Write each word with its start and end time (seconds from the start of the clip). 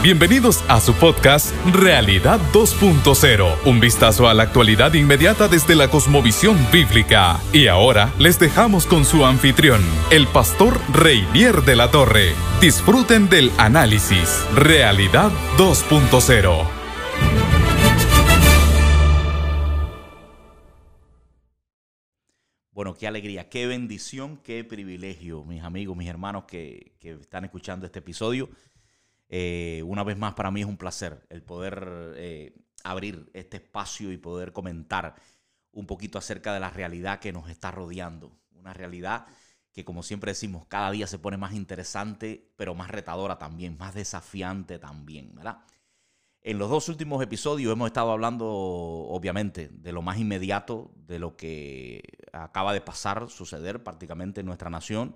Bienvenidos 0.00 0.64
a 0.68 0.80
su 0.80 0.94
podcast 0.94 1.52
Realidad 1.74 2.38
2.0, 2.52 3.66
un 3.66 3.80
vistazo 3.80 4.28
a 4.28 4.34
la 4.34 4.44
actualidad 4.44 4.94
inmediata 4.94 5.48
desde 5.48 5.74
la 5.74 5.90
cosmovisión 5.90 6.56
bíblica. 6.72 7.40
Y 7.52 7.66
ahora 7.66 8.14
les 8.16 8.38
dejamos 8.38 8.86
con 8.86 9.04
su 9.04 9.26
anfitrión, 9.26 9.82
el 10.12 10.28
pastor 10.28 10.78
Reinier 10.92 11.62
de 11.62 11.74
la 11.74 11.90
Torre. 11.90 12.32
Disfruten 12.60 13.28
del 13.28 13.50
análisis 13.58 14.46
Realidad 14.54 15.32
2.0. 15.56 16.68
Bueno, 22.70 22.94
qué 22.94 23.08
alegría, 23.08 23.48
qué 23.48 23.66
bendición, 23.66 24.36
qué 24.44 24.62
privilegio, 24.62 25.44
mis 25.44 25.64
amigos, 25.64 25.96
mis 25.96 26.08
hermanos 26.08 26.44
que, 26.44 26.92
que 27.00 27.14
están 27.14 27.44
escuchando 27.44 27.84
este 27.84 27.98
episodio. 27.98 28.48
Eh, 29.28 29.82
una 29.86 30.04
vez 30.04 30.16
más, 30.16 30.34
para 30.34 30.50
mí 30.50 30.60
es 30.60 30.66
un 30.66 30.78
placer 30.78 31.26
el 31.28 31.42
poder 31.42 32.14
eh, 32.16 32.54
abrir 32.84 33.30
este 33.34 33.58
espacio 33.58 34.12
y 34.12 34.16
poder 34.16 34.52
comentar 34.52 35.16
un 35.72 35.86
poquito 35.86 36.18
acerca 36.18 36.54
de 36.54 36.60
la 36.60 36.70
realidad 36.70 37.20
que 37.20 37.32
nos 37.32 37.50
está 37.50 37.70
rodeando. 37.70 38.32
Una 38.52 38.72
realidad 38.72 39.26
que, 39.72 39.84
como 39.84 40.02
siempre 40.02 40.32
decimos, 40.32 40.66
cada 40.66 40.90
día 40.90 41.06
se 41.06 41.18
pone 41.18 41.36
más 41.36 41.52
interesante, 41.52 42.52
pero 42.56 42.74
más 42.74 42.90
retadora 42.90 43.38
también, 43.38 43.76
más 43.78 43.94
desafiante 43.94 44.78
también. 44.78 45.34
En 46.40 46.58
los 46.58 46.70
dos 46.70 46.88
últimos 46.88 47.22
episodios 47.22 47.72
hemos 47.72 47.88
estado 47.88 48.10
hablando, 48.10 48.46
obviamente, 48.46 49.68
de 49.68 49.92
lo 49.92 50.02
más 50.02 50.18
inmediato, 50.18 50.90
de 50.96 51.18
lo 51.18 51.36
que 51.36 52.02
acaba 52.32 52.72
de 52.72 52.80
pasar, 52.80 53.28
suceder 53.28 53.84
prácticamente 53.84 54.40
en 54.40 54.46
nuestra 54.46 54.70
nación 54.70 55.14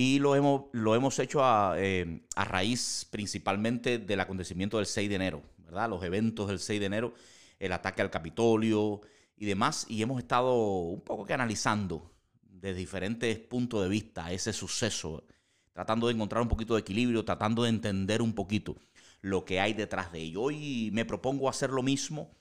y 0.00 0.20
lo 0.20 0.36
hemos, 0.36 0.66
lo 0.70 0.94
hemos 0.94 1.18
hecho 1.18 1.40
eh, 1.76 2.20
a, 2.36 2.44
raíz 2.44 3.04
principalmente 3.10 3.98
del 3.98 4.20
acontecimiento 4.20 4.76
del 4.76 4.86
6 4.86 5.08
de 5.08 5.14
enero, 5.16 5.42
¿verdad? 5.56 5.90
Los 5.90 6.04
eventos 6.04 6.46
del 6.46 6.60
6 6.60 6.78
de 6.78 6.86
enero, 6.86 7.14
el 7.58 7.72
ataque 7.72 8.00
al 8.00 8.08
Capitolio 8.08 9.00
y 9.36 9.46
demás. 9.46 9.86
Y 9.88 10.00
hemos 10.00 10.20
estado 10.20 10.54
un 10.54 11.00
poco 11.00 11.26
que 11.26 11.34
analizando 11.34 12.12
desde 12.42 12.78
diferentes 12.78 13.40
puntos 13.40 13.82
de 13.82 13.88
vista 13.88 14.30
ese 14.30 14.52
suceso, 14.52 15.24
tratando 15.72 16.06
de 16.06 16.14
encontrar 16.14 16.42
un 16.42 16.48
poquito 16.48 16.74
de 16.74 16.82
equilibrio, 16.82 17.24
tratando 17.24 17.64
de 17.64 17.70
entender 17.70 18.22
un 18.22 18.34
poquito 18.34 18.76
lo 19.20 19.44
que 19.44 19.58
hay 19.58 19.72
detrás 19.72 20.12
de 20.12 20.20
ello. 20.20 20.42
Hoy 20.42 20.90
me 20.92 21.06
propongo 21.06 21.48
hacer 21.48 21.70
lo 21.70 21.82
mismo 21.82 22.37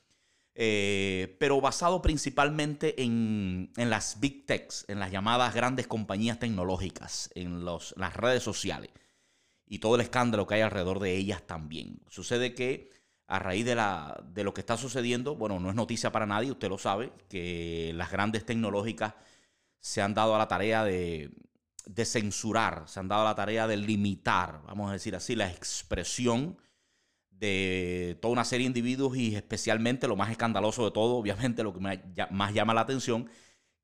eh, 0.60 1.38
pero 1.40 1.62
basado 1.62 2.02
principalmente 2.02 3.04
en, 3.04 3.70
las 3.76 4.20
big 4.20 4.48
techs, 4.48 4.86
en 4.88 5.00
las 5.00 5.12
llamadas 5.12 5.54
grandes 5.54 5.86
compañías 5.86 6.40
tecnológicas, 6.40 7.30
en 7.36 7.64
los, 7.64 7.94
las 7.96 8.16
redes 8.16 8.42
sociales 8.42 8.90
y 9.68 9.78
todo 9.78 9.94
el 9.94 10.02
escándalo 10.02 10.48
que 10.48 10.56
hay 10.56 10.62
alrededor 10.62 11.00
de 11.00 11.16
ellas 11.16 11.44
también. 11.46 12.00
Sucede 12.10 12.56
que 12.56 12.90
a 13.28 13.38
raíz 13.38 13.66
de, 13.66 13.76
la, 13.76 14.20
de 14.34 14.44
lo 14.44 14.52
que 14.56 14.62
está 14.62 14.78
sucediendo, 14.78 15.36
bueno, 15.36 15.60
no 15.60 15.70
es 15.70 15.76
noticia 15.76 16.12
para 16.12 16.26
nadie, 16.26 16.50
usted 16.50 16.70
lo 16.70 16.80
sabe, 16.80 17.12
que 17.30 17.92
las 17.94 18.12
grandes 18.12 18.44
tecnológicas 18.44 19.14
se 19.80 20.02
han 20.02 20.16
dado 20.16 20.34
a 20.34 20.40
la 20.40 20.48
tarea 20.48 20.84
de, 20.84 21.30
de 21.86 22.06
censurar, 22.06 22.86
se 22.88 23.00
han 23.00 23.08
dado 23.08 23.22
a 23.22 23.26
la 23.26 23.36
tarea 23.36 23.68
de 23.68 23.78
limitar, 23.78 24.64
vamos 24.66 24.90
a 24.90 24.94
decir 24.94 25.16
así, 25.16 25.36
la 25.36 25.52
expresión 25.52 26.58
de 27.40 28.18
toda 28.22 28.34
una 28.34 28.46
serie 28.46 28.66
de 28.66 28.80
individuos 28.80 29.16
y 29.18 29.36
especialmente 29.36 30.08
lo 30.08 30.16
más 30.16 30.32
escandaloso 30.32 30.86
de 30.86 30.92
todo, 30.92 31.16
obviamente 31.16 31.64
lo 31.64 31.74
que 31.74 31.80
más 31.80 32.54
llama 32.54 32.74
la 32.74 32.82
atención, 32.82 33.30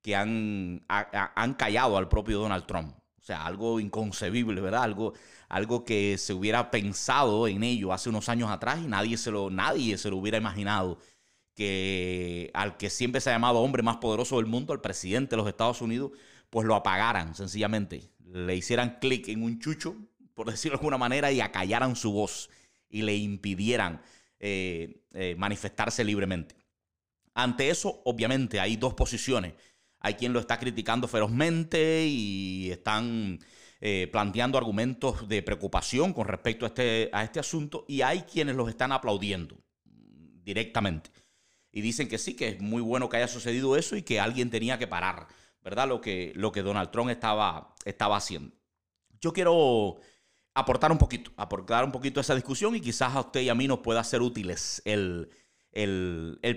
que 0.02 0.16
han, 0.16 0.86
han 0.88 1.54
callado 1.54 1.98
al 1.98 2.10
propio 2.10 2.40
Donald 2.40 2.66
Trump. 2.66 2.96
O 3.24 3.26
sea, 3.26 3.46
algo 3.46 3.80
inconcebible, 3.80 4.60
¿verdad? 4.60 4.84
Algo, 4.84 5.14
algo 5.48 5.86
que 5.86 6.18
se 6.18 6.34
hubiera 6.34 6.72
pensado 6.72 7.48
en 7.48 7.64
ello 7.64 7.94
hace 7.94 8.10
unos 8.10 8.28
años 8.28 8.50
atrás 8.50 8.80
y 8.84 8.88
nadie 8.88 9.18
se 9.18 9.32
lo, 9.32 9.50
nadie 9.50 9.98
se 9.98 10.10
lo 10.10 10.18
hubiera 10.18 10.38
imaginado 10.38 10.98
que 11.56 12.52
al 12.54 12.76
que 12.76 12.90
siempre 12.90 13.22
se 13.22 13.30
ha 13.30 13.34
llamado 13.34 13.60
hombre 13.60 13.82
más 13.82 13.98
poderoso 13.98 14.38
del 14.38 14.48
mundo, 14.48 14.74
al 14.74 14.82
presidente 14.82 15.32
de 15.32 15.38
los 15.38 15.48
Estados 15.48 15.82
Unidos, 15.82 16.12
pues 16.50 16.68
lo 16.68 16.76
apagaran 16.76 17.34
sencillamente. 17.36 18.12
Le 18.26 18.56
hicieran 18.56 18.98
clic 19.00 19.30
en 19.30 19.44
un 19.44 19.60
chucho, 19.60 19.96
por 20.34 20.50
decirlo 20.50 20.78
de 20.78 20.82
alguna 20.82 20.98
manera, 20.98 21.32
y 21.32 21.40
acallaran 21.40 21.96
su 21.96 22.12
voz 22.12 22.50
y 22.94 23.02
le 23.02 23.16
impidieran 23.16 24.02
eh, 24.40 25.04
eh, 25.14 25.36
manifestarse 25.36 26.04
libremente. 26.04 26.56
Ante 27.34 27.70
eso, 27.70 28.02
obviamente, 28.06 28.60
hay 28.60 28.78
dos 28.78 28.94
posiciones. 28.94 29.54
Hay 30.00 30.14
quien 30.14 30.32
lo 30.32 30.40
está 30.40 30.60
criticando 30.60 31.08
ferozmente 31.08 32.06
y 32.06 32.70
están 32.70 33.40
eh, 33.82 34.08
planteando 34.12 34.60
argumentos 34.60 35.28
de 35.28 35.42
preocupación 35.42 36.14
con 36.14 36.28
respecto 36.28 36.66
a 36.66 36.68
este, 36.68 37.10
a 37.12 37.24
este 37.24 37.40
asunto 37.40 37.84
y 37.88 38.02
hay 38.02 38.22
quienes 38.22 38.56
los 38.56 38.70
están 38.70 38.92
aplaudiendo 38.92 39.58
directamente. 40.44 41.10
Y 41.72 41.82
dicen 41.82 42.08
que 42.08 42.20
sí, 42.20 42.36
que 42.36 42.50
es 42.50 42.62
muy 42.62 42.82
bueno 42.82 43.10
que 43.10 43.18
haya 43.18 43.28
sucedido 43.28 43.76
eso 43.76 43.96
y 43.96 44.04
que 44.04 44.20
alguien 44.20 44.52
tenía 44.52 44.78
que 44.78 44.86
parar, 44.86 45.28
¿verdad? 45.64 45.88
Lo 45.88 46.00
que, 46.00 46.32
lo 46.36 46.52
que 46.52 46.62
Donald 46.62 46.92
Trump 46.92 47.10
estaba, 47.10 47.74
estaba 47.86 48.18
haciendo. 48.18 48.56
Yo 49.20 49.34
quiero 49.34 50.00
aportar 50.54 50.92
un 50.92 50.98
poquito, 50.98 51.32
aportar 51.38 51.84
un 51.84 51.92
poquito 51.92 52.20
a 52.20 52.22
esa 52.22 52.36
discusión 52.36 52.76
y 52.76 52.82
quizás 52.82 53.16
a 53.16 53.22
usted 53.22 53.42
y 53.42 53.50
a 53.50 53.56
mí 53.56 53.68
nos 53.68 53.80
pueda 53.80 54.04
ser 54.04 54.22
útiles 54.22 54.82
el, 54.86 55.30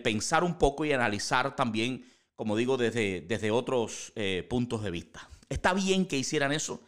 pensar 0.03 0.45
un 0.45 0.59
poco 0.59 0.84
y 0.84 0.93
analizar 0.93 1.57
también, 1.57 2.05
como 2.35 2.56
digo, 2.56 2.77
desde, 2.77 3.23
desde 3.23 3.51
otros 3.51 4.12
eh, 4.17 4.47
puntos 4.49 4.83
de 4.83 4.91
vista. 4.91 5.29
¿Está 5.49 5.73
bien 5.73 6.06
que 6.06 6.19
hicieran 6.19 6.53
eso? 6.53 6.83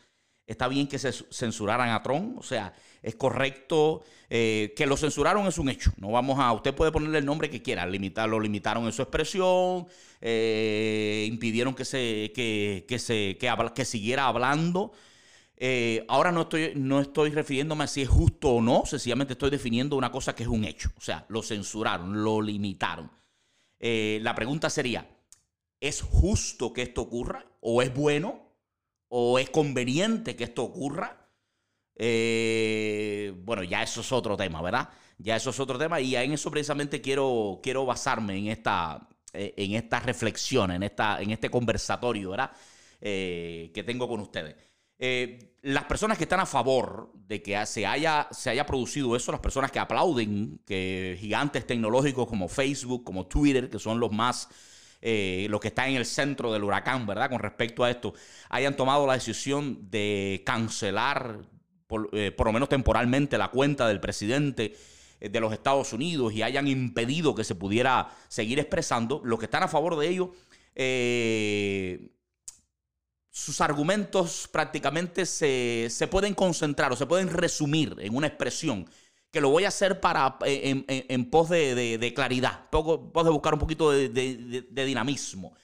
¿Está 0.47 0.67
bien 0.67 0.89
que 0.89 0.99
se 0.99 1.13
censuraran 1.13 1.91
a 1.91 2.03
Trump? 2.03 2.39
O 2.39 2.43
sea, 2.43 2.73
es 3.03 3.15
correcto 3.15 4.03
eh, 4.31 4.73
que 4.77 4.87
lo 4.87 4.97
censuraron 4.97 5.47
es 5.47 5.59
un 5.59 5.69
hecho. 5.69 5.93
No 5.99 6.11
vamos 6.11 6.39
a, 6.39 6.53
usted 6.53 6.75
puede 6.75 6.91
ponerle 6.91 7.19
el 7.19 7.25
nombre 7.25 7.51
que 7.51 7.63
quiera, 7.63 7.87
limitar, 7.87 8.29
lo 8.29 8.41
limitaron 8.41 8.85
en 8.87 8.93
su 8.93 9.03
expresión, 9.03 9.87
eh, 10.21 11.27
impidieron 11.29 11.75
que 11.75 11.85
se, 11.85 12.33
que, 12.35 12.87
que 12.89 12.99
se, 12.99 13.37
que, 13.39 13.55
que 13.75 13.85
siguiera 13.85 14.27
hablando. 14.27 14.93
Eh, 15.61 16.05
ahora 16.07 16.31
no 16.31 16.43
estoy, 16.43 16.73
no 16.77 17.01
estoy 17.01 17.31
refiriéndome 17.31 17.83
a 17.83 17.89
si 17.89 18.03
es 18.03 18.09
justo 18.09 18.51
o 18.51 18.63
no, 18.63 18.87
sencillamente 18.87 19.33
estoy 19.33 19.51
definiendo 19.51 19.97
una 19.97 20.13
cosa 20.13 20.35
que 20.35 20.45
es 20.45 20.49
un 20.49 20.65
hecho. 20.65 20.91
O 20.97 21.01
sea, 21.01 21.27
lo 21.29 21.43
censuraron, 21.43 22.23
lo 22.23 22.41
limitaron. 22.41 23.11
Eh, 23.81 24.21
la 24.23 24.37
pregunta 24.37 24.71
sería, 24.71 25.09
¿es 25.81 26.01
justo 26.01 26.73
que 26.73 26.83
esto 26.83 27.03
ocurra? 27.03 27.45
¿O 27.61 27.83
es 27.83 27.93
bueno? 27.93 28.53
¿O 29.09 29.41
es 29.41 29.51
conveniente 29.51 30.37
que 30.37 30.45
esto 30.45 30.63
ocurra? 30.63 31.29
Eh, 31.97 33.35
bueno, 33.39 33.65
ya 33.65 33.83
eso 33.83 34.03
es 34.03 34.13
otro 34.13 34.37
tema, 34.37 34.63
¿verdad? 34.63 34.91
Ya 35.19 35.35
eso 35.35 35.51
es 35.51 35.59
otro 35.59 35.77
tema 35.77 36.01
y 36.01 36.15
en 36.15 36.33
eso 36.33 36.53
precisamente 36.53 37.01
quiero, 37.01 37.59
quiero 37.61 37.85
basarme 37.85 38.37
en 38.39 38.47
esta, 38.47 39.09
en 39.33 39.91
reflexión, 40.05 40.71
en, 40.71 40.85
esta, 40.85 41.21
en 41.21 41.33
este 41.33 41.51
conversatorio, 41.51 42.31
¿verdad? 42.31 42.53
que 43.01 43.85
tengo 43.85 44.07
con 44.07 44.21
ustedes. 44.21 44.68
Eh, 44.99 45.55
las 45.63 45.85
personas 45.85 46.17
que 46.17 46.25
están 46.25 46.41
a 46.41 46.47
favor 46.47 47.13
de 47.15 47.43
que 47.43 47.65
se 47.67 47.87
haya, 47.87 48.29
se 48.31 48.51
haya 48.51 48.65
producido 48.65 49.15
eso, 49.17 49.33
las 49.33 49.41
personas 49.41 49.71
que 49.71 49.79
aplauden 49.79 50.61
que 50.65 51.17
gigantes 51.21 51.67
tecnológicos 51.67 52.27
como 52.27 52.49
Facebook, 52.49 53.05
como 53.05 53.27
Twitter, 53.27 53.69
que 53.69 53.79
son 53.79 54.01
los 54.01 54.13
más, 54.13 54.49
eh, 55.01 55.47
los 55.51 55.61
que 55.61 55.69
están 55.69 55.91
en 55.91 55.97
el 55.97 56.07
centro 56.07 56.53
del 56.53 56.65
huracán, 56.65 57.07
¿verdad? 57.07 57.29
Con 57.31 57.41
respecto 57.41 57.85
a 57.85 57.91
esto, 57.91 58.15
hayan 58.49 58.77
tomado 58.77 59.07
la 59.07 59.15
decisión 59.15 59.91
de 59.91 60.43
cancelar, 60.47 61.41
por, 61.87 62.09
eh, 62.13 62.33
por 62.33 62.47
lo 62.47 62.53
menos 62.53 62.69
temporalmente, 62.69 63.37
la 63.37 63.49
cuenta 63.49 63.89
del 63.89 64.01
presidente 64.01 64.77
de 65.21 65.41
los 65.41 65.53
Estados 65.53 65.93
Unidos 65.93 66.33
y 66.33 66.43
hayan 66.43 66.69
impedido 66.69 67.35
que 67.35 67.43
se 67.43 67.57
pudiera 67.57 68.09
seguir 68.29 68.61
expresando, 68.61 69.21
los 69.25 69.39
que 69.41 69.47
están 69.47 69.65
a 69.65 69.69
favor 69.69 69.97
de 69.97 70.09
ello, 70.09 70.33
eh, 70.77 72.11
sus 73.38 73.60
argumentos 73.60 74.49
prácticamente 74.50 75.25
se, 75.25 76.09
pueden 76.10 76.34
concentrar 76.34 76.93
o 76.93 76.96
se 76.96 77.06
pueden 77.06 77.29
resumir 77.29 77.94
en 78.00 78.17
una 78.17 78.26
expresión 78.26 78.90
que 79.31 79.40
lo 79.40 79.50
voy 79.50 79.64
a 79.64 79.69
hacer 79.69 80.00
para 80.00 80.38
en, 80.44 81.31
pos 81.31 81.49
de, 81.49 82.12
claridad, 82.17 82.62
en 82.73 83.12
pos 83.12 83.25
de 83.25 83.31
buscar 83.31 83.55
un 83.55 83.61
poquito 83.61 83.93
de, 83.93 84.67
dinamismo. 84.75 85.55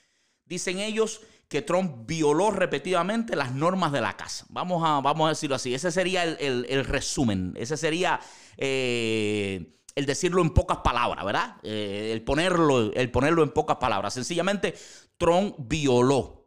Dicen 0.45 0.79
ellos 0.79 1.23
que 1.49 1.63
Trump 1.63 2.07
violó 2.07 2.53
repetidamente 2.53 3.35
las 3.35 3.53
normas 3.53 3.91
de 3.91 4.03
la 4.03 4.17
casa. 4.17 4.47
Vamos 4.51 4.83
a, 4.87 5.01
vamos 5.01 5.27
a 5.27 5.31
decirlo 5.31 5.57
así. 5.57 5.75
Ese 5.75 5.91
sería 5.91 6.23
el, 6.23 6.85
resumen. 6.85 7.55
Ese 7.57 7.77
sería 7.77 8.21
eh, 8.57 9.81
el 9.97 10.07
decirlo 10.07 10.43
en 10.43 10.51
pocas 10.51 10.79
palabras, 10.79 11.25
¿verdad? 11.25 11.57
Eh, 11.65 12.11
el, 12.13 12.23
ponerlo, 12.23 12.93
el 12.93 13.11
ponerlo 13.11 13.43
en 13.43 13.51
pocas 13.51 13.79
palabras. 13.79 14.15
Sencillamente, 14.15 14.75
Trump 15.19 15.57
violó 15.59 16.44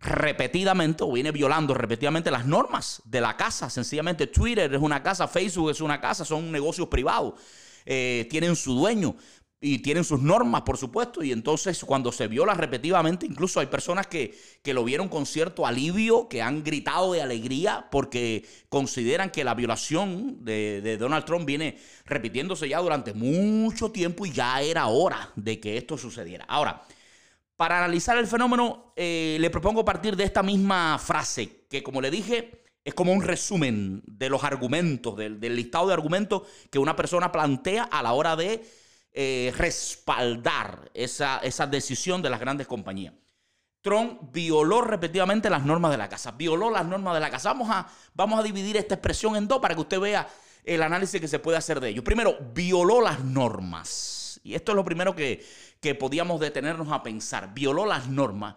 repetidamente 0.00 1.02
o 1.02 1.12
viene 1.12 1.32
violando 1.32 1.74
repetidamente 1.74 2.30
las 2.30 2.46
normas 2.46 3.02
de 3.04 3.20
la 3.20 3.36
casa. 3.36 3.68
Sencillamente 3.68 4.28
Twitter 4.28 4.72
es 4.72 4.80
una 4.80 5.02
casa, 5.02 5.26
Facebook 5.26 5.70
es 5.70 5.80
una 5.80 6.00
casa, 6.00 6.24
son 6.24 6.52
negocios 6.52 6.88
privados, 6.88 7.34
eh, 7.84 8.26
tienen 8.30 8.56
su 8.56 8.74
dueño. 8.74 9.16
y 9.60 9.78
tienen 9.80 10.04
sus 10.04 10.22
normas, 10.22 10.62
por 10.62 10.76
supuesto, 10.76 11.20
y 11.20 11.32
entonces 11.32 11.84
cuando 11.84 12.12
se 12.12 12.28
viola 12.28 12.54
repetidamente, 12.54 13.26
incluso 13.26 13.58
hay 13.58 13.66
personas 13.66 14.06
que, 14.06 14.38
que, 14.62 14.72
lo 14.72 14.84
vieron 14.84 15.08
con 15.08 15.26
cierto 15.26 15.66
alivio, 15.66 16.28
que 16.28 16.42
han 16.42 16.62
gritado 16.62 17.12
de 17.12 17.22
alegría 17.22 17.88
porque 17.90 18.46
consideran 18.68 19.32
que 19.32 19.42
la 19.42 19.54
violación 19.54 20.44
de, 20.44 20.80
de, 20.80 20.96
Donald 20.96 21.24
Trump 21.24 21.44
viene 21.44 21.76
repitiéndose 22.04 22.68
ya 22.68 22.78
durante 22.78 23.14
mucho 23.14 23.90
tiempo 23.90 24.24
y 24.26 24.30
ya 24.30 24.62
era 24.62 24.86
hora 24.86 25.32
de 25.34 25.58
que 25.58 25.76
esto 25.76 25.98
sucediera. 25.98 26.44
Ahora, 26.44 26.84
para 27.58 27.78
analizar 27.78 28.16
el 28.16 28.28
fenómeno, 28.28 28.92
eh, 28.94 29.36
le 29.40 29.50
propongo 29.50 29.84
partir 29.84 30.14
de 30.14 30.22
esta 30.22 30.44
misma 30.44 30.96
frase, 30.96 31.66
que 31.68 31.82
como 31.82 32.00
le 32.00 32.08
dije, 32.08 32.62
es 32.84 32.94
como 32.94 33.12
un 33.12 33.20
resumen 33.20 34.00
de 34.06 34.30
los 34.30 34.44
argumentos, 34.44 35.16
del, 35.16 35.40
listado 35.40 35.88
de 35.88 35.92
argumentos 35.92 36.42
que 36.70 36.78
una 36.78 36.94
persona 36.94 37.32
plantea 37.32 37.82
a 37.82 38.00
la 38.00 38.12
hora 38.12 38.36
de 38.36 38.64
eh, 39.12 39.52
respaldar 39.56 40.88
esa, 40.94 41.38
esa 41.38 41.66
decisión 41.66 42.22
de 42.22 42.30
las 42.30 42.38
grandes 42.38 42.68
compañías. 42.68 43.14
Trump 43.82 44.32
violó 44.32 44.80
repetidamente 44.82 45.50
las 45.50 45.64
normas 45.64 45.90
de 45.90 45.98
la 45.98 46.08
casa, 46.08 46.30
violó 46.30 46.70
las 46.70 46.86
normas 46.86 47.14
de 47.14 47.20
la 47.20 47.30
casa. 47.30 47.52
Vamos 47.52 47.70
a, 47.72 47.88
vamos 48.14 48.38
a 48.38 48.44
dividir 48.44 48.76
esta 48.76 48.94
expresión 48.94 49.34
en 49.34 49.48
dos 49.48 49.58
para 49.58 49.74
que 49.74 49.80
usted 49.80 49.98
vea 49.98 50.28
el 50.62 50.80
análisis 50.80 51.20
que 51.20 51.26
se 51.26 51.40
puede 51.40 51.58
hacer 51.58 51.80
de 51.80 51.88
ello. 51.88 52.04
Primero, 52.04 52.38
violó 52.54 53.00
las 53.00 53.18
normas. 53.24 54.40
Y 54.44 54.54
esto 54.54 54.72
es 54.72 54.76
lo 54.76 54.84
primero 54.84 55.14
que, 55.14 55.44
que 55.80 55.94
podíamos 55.94 56.40
detenernos 56.40 56.90
a 56.90 57.02
pensar. 57.02 57.54
Violó 57.54 57.86
las 57.86 58.08
normas. 58.08 58.56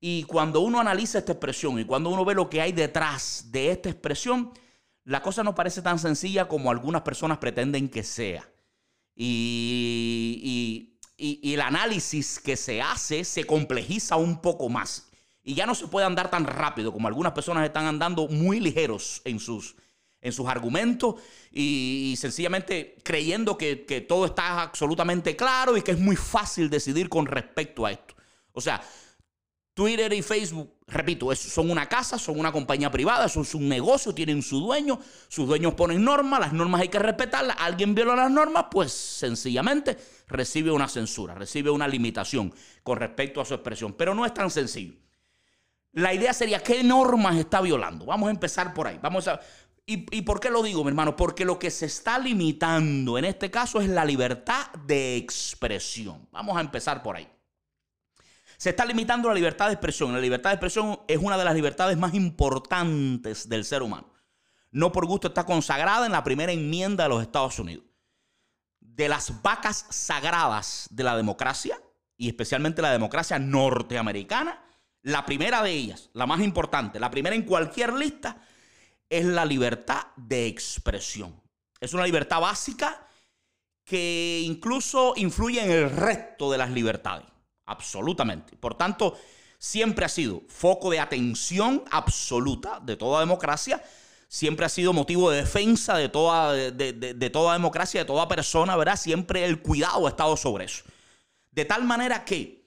Y 0.00 0.24
cuando 0.24 0.60
uno 0.60 0.80
analiza 0.80 1.18
esta 1.18 1.32
expresión 1.32 1.78
y 1.78 1.84
cuando 1.84 2.10
uno 2.10 2.24
ve 2.24 2.34
lo 2.34 2.48
que 2.48 2.60
hay 2.60 2.72
detrás 2.72 3.46
de 3.50 3.72
esta 3.72 3.88
expresión, 3.88 4.52
la 5.04 5.22
cosa 5.22 5.42
no 5.42 5.54
parece 5.54 5.82
tan 5.82 5.98
sencilla 5.98 6.46
como 6.46 6.70
algunas 6.70 7.02
personas 7.02 7.38
pretenden 7.38 7.88
que 7.88 8.02
sea 8.04 8.48
y, 9.18 10.94
el 11.18 11.60
análisis 11.60 12.38
que 12.38 12.56
se 12.56 12.80
hace 12.80 13.24
se 13.24 13.44
complejiza 13.44 14.14
un 14.16 14.40
poco 14.40 14.68
más. 14.68 15.10
Y 15.42 15.54
ya 15.54 15.66
no 15.66 15.74
se 15.74 15.88
puede 15.88 16.06
andar 16.06 16.30
tan 16.30 16.44
rápido 16.44 16.92
como 16.92 17.08
algunas 17.08 17.32
personas 17.32 17.64
están 17.64 17.86
andando 17.86 18.28
muy 18.28 18.60
ligeros 18.60 19.20
en 19.24 19.40
sus, 19.40 19.74
en 20.20 20.32
sus 20.32 20.48
argumentos 20.48 21.16
y, 21.52 22.14
sencillamente 22.18 22.96
creyendo 23.02 23.56
que, 23.56 23.84
que 23.84 24.00
todo 24.00 24.26
está 24.26 24.62
absolutamente 24.62 25.36
claro 25.36 25.76
y 25.76 25.82
que 25.82 25.92
es 25.92 25.98
muy 25.98 26.16
fácil 26.16 26.68
decidir 26.70 27.08
con 27.08 27.26
respecto 27.26 27.86
a 27.86 27.92
esto. 27.92 28.14
O 28.52 28.60
sea, 28.60 28.82
Twitter 29.78 30.12
y 30.12 30.22
Facebook, 30.22 30.74
repito, 30.88 31.32
son 31.36 31.70
una 31.70 31.88
casa, 31.88 32.18
son 32.18 32.40
una 32.40 32.50
compañía 32.50 32.90
privada, 32.90 33.28
son 33.28 33.46
un 33.54 33.68
negocio, 33.68 34.12
tienen 34.12 34.42
su 34.42 34.58
dueño, 34.58 34.98
sus 35.28 35.46
dueños 35.46 35.74
ponen 35.74 36.02
normas, 36.02 36.40
las 36.40 36.52
normas 36.52 36.80
hay 36.80 36.88
que 36.88 36.98
respetarlas, 36.98 37.56
alguien 37.60 37.94
viola 37.94 38.16
las 38.16 38.28
normas, 38.28 38.64
pues 38.72 38.90
sencillamente 38.90 39.96
recibe 40.26 40.72
una 40.72 40.88
censura, 40.88 41.36
recibe 41.36 41.70
una 41.70 41.86
limitación 41.86 42.52
con 42.82 42.98
respecto 42.98 43.40
a 43.40 43.44
su 43.44 43.54
expresión, 43.54 43.92
pero 43.92 44.16
no 44.16 44.26
es 44.26 44.34
tan 44.34 44.50
sencillo. 44.50 44.96
La 45.92 46.12
idea 46.12 46.32
sería, 46.32 46.60
¿qué 46.60 46.82
normas 46.82 47.36
está 47.36 47.60
violando? 47.60 48.04
Vamos 48.04 48.26
a 48.26 48.32
empezar 48.32 48.74
por 48.74 48.88
ahí. 48.88 48.98
Vamos 49.00 49.28
a, 49.28 49.40
¿Y, 49.90 50.04
¿Y 50.14 50.20
por 50.20 50.38
qué 50.38 50.50
lo 50.50 50.62
digo, 50.62 50.84
mi 50.84 50.90
hermano? 50.90 51.16
Porque 51.16 51.46
lo 51.46 51.58
que 51.58 51.70
se 51.70 51.86
está 51.86 52.18
limitando 52.18 53.16
en 53.16 53.24
este 53.24 53.50
caso 53.50 53.80
es 53.80 53.88
la 53.88 54.04
libertad 54.04 54.70
de 54.86 55.16
expresión. 55.16 56.28
Vamos 56.30 56.58
a 56.58 56.60
empezar 56.60 57.02
por 57.02 57.16
ahí. 57.16 57.26
Se 58.58 58.70
está 58.70 58.84
limitando 58.84 59.28
la 59.28 59.34
libertad 59.34 59.68
de 59.68 59.72
expresión. 59.72 60.12
La 60.12 60.20
libertad 60.20 60.50
de 60.50 60.56
expresión 60.56 61.00
es 61.08 61.16
una 61.16 61.38
de 61.38 61.44
las 61.44 61.54
libertades 61.54 61.96
más 61.96 62.12
importantes 62.12 63.48
del 63.48 63.64
ser 63.64 63.82
humano. 63.82 64.12
No 64.70 64.92
por 64.92 65.06
gusto 65.06 65.28
está 65.28 65.46
consagrada 65.46 66.04
en 66.04 66.12
la 66.12 66.22
primera 66.22 66.52
enmienda 66.52 67.04
de 67.04 67.08
los 67.08 67.22
Estados 67.22 67.58
Unidos. 67.58 67.86
De 68.80 69.08
las 69.08 69.40
vacas 69.40 69.86
sagradas 69.88 70.86
de 70.90 71.02
la 71.02 71.16
democracia, 71.16 71.80
y 72.18 72.28
especialmente 72.28 72.82
la 72.82 72.92
democracia 72.92 73.38
norteamericana, 73.38 74.62
la 75.02 75.24
primera 75.24 75.62
de 75.62 75.70
ellas, 75.70 76.10
la 76.12 76.26
más 76.26 76.40
importante, 76.40 77.00
la 77.00 77.10
primera 77.10 77.34
en 77.34 77.44
cualquier 77.44 77.94
lista, 77.94 78.42
es 79.10 79.24
la 79.24 79.44
libertad 79.44 80.06
de 80.16 80.46
expresión. 80.46 81.40
Es 81.80 81.94
una 81.94 82.04
libertad 82.04 82.40
básica 82.40 83.06
que 83.84 84.42
incluso 84.44 85.14
influye 85.16 85.62
en 85.62 85.70
el 85.70 85.90
resto 85.90 86.50
de 86.50 86.58
las 86.58 86.70
libertades. 86.70 87.26
Absolutamente. 87.66 88.56
Por 88.56 88.74
tanto, 88.74 89.18
siempre 89.58 90.04
ha 90.04 90.08
sido 90.08 90.42
foco 90.48 90.90
de 90.90 91.00
atención 91.00 91.84
absoluta 91.90 92.80
de 92.80 92.96
toda 92.96 93.20
democracia, 93.20 93.82
siempre 94.28 94.66
ha 94.66 94.68
sido 94.68 94.92
motivo 94.92 95.30
de 95.30 95.38
defensa 95.38 95.96
de 95.96 96.08
toda, 96.08 96.52
de, 96.52 97.30
toda 97.30 97.54
democracia, 97.54 98.00
de 98.00 98.06
toda 98.06 98.28
persona, 98.28 98.76
¿verdad? 98.76 98.96
Siempre 98.96 99.44
el 99.44 99.62
cuidado 99.62 100.06
ha 100.06 100.10
estado 100.10 100.36
sobre 100.36 100.66
eso. 100.66 100.84
De 101.50 101.64
tal 101.64 101.84
manera 101.84 102.24
que 102.24 102.57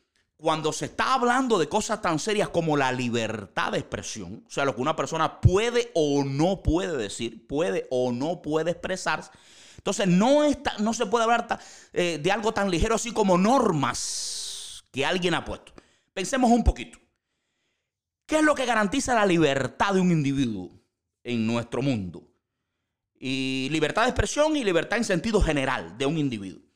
cuando 0.41 0.73
se 0.73 0.85
está 0.85 1.13
hablando 1.13 1.59
de 1.59 1.69
cosas 1.69 2.01
tan 2.01 2.17
serias 2.17 2.49
como 2.49 2.75
la 2.75 2.91
libertad 2.91 3.71
de 3.71 3.77
expresión, 3.77 4.43
o 4.47 4.49
sea, 4.49 4.65
lo 4.65 4.75
que 4.75 4.81
una 4.81 4.95
persona 4.95 5.39
puede 5.39 5.91
o 5.93 6.23
no 6.23 6.63
puede 6.63 6.97
decir, 6.97 7.45
puede 7.45 7.87
o 7.91 8.11
no 8.11 8.41
puede 8.41 8.71
expresarse, 8.71 9.29
entonces 9.77 10.07
no, 10.07 10.43
está, 10.43 10.77
no 10.79 10.93
se 10.93 11.05
puede 11.05 11.25
hablar 11.25 11.59
eh, 11.93 12.19
de 12.21 12.31
algo 12.31 12.53
tan 12.53 12.71
ligero 12.71 12.95
así 12.95 13.11
como 13.11 13.37
normas 13.37 14.83
que 14.91 15.05
alguien 15.05 15.35
ha 15.35 15.45
puesto. 15.45 15.73
Pensemos 16.13 16.49
un 16.51 16.63
poquito. 16.63 16.99
¿Qué 18.25 18.37
es 18.37 18.43
lo 18.43 18.55
que 18.55 18.65
garantiza 18.65 19.13
la 19.13 19.25
libertad 19.25 19.93
de 19.93 20.01
un 20.01 20.11
individuo 20.11 20.71
en 21.23 21.45
nuestro 21.45 21.81
mundo? 21.81 22.27
Y 23.19 23.69
libertad 23.71 24.03
de 24.03 24.09
expresión 24.09 24.55
y 24.57 24.63
libertad 24.63 24.97
en 24.97 25.03
sentido 25.03 25.39
general 25.39 25.97
de 25.97 26.07
un 26.07 26.17
individuo. 26.17 26.70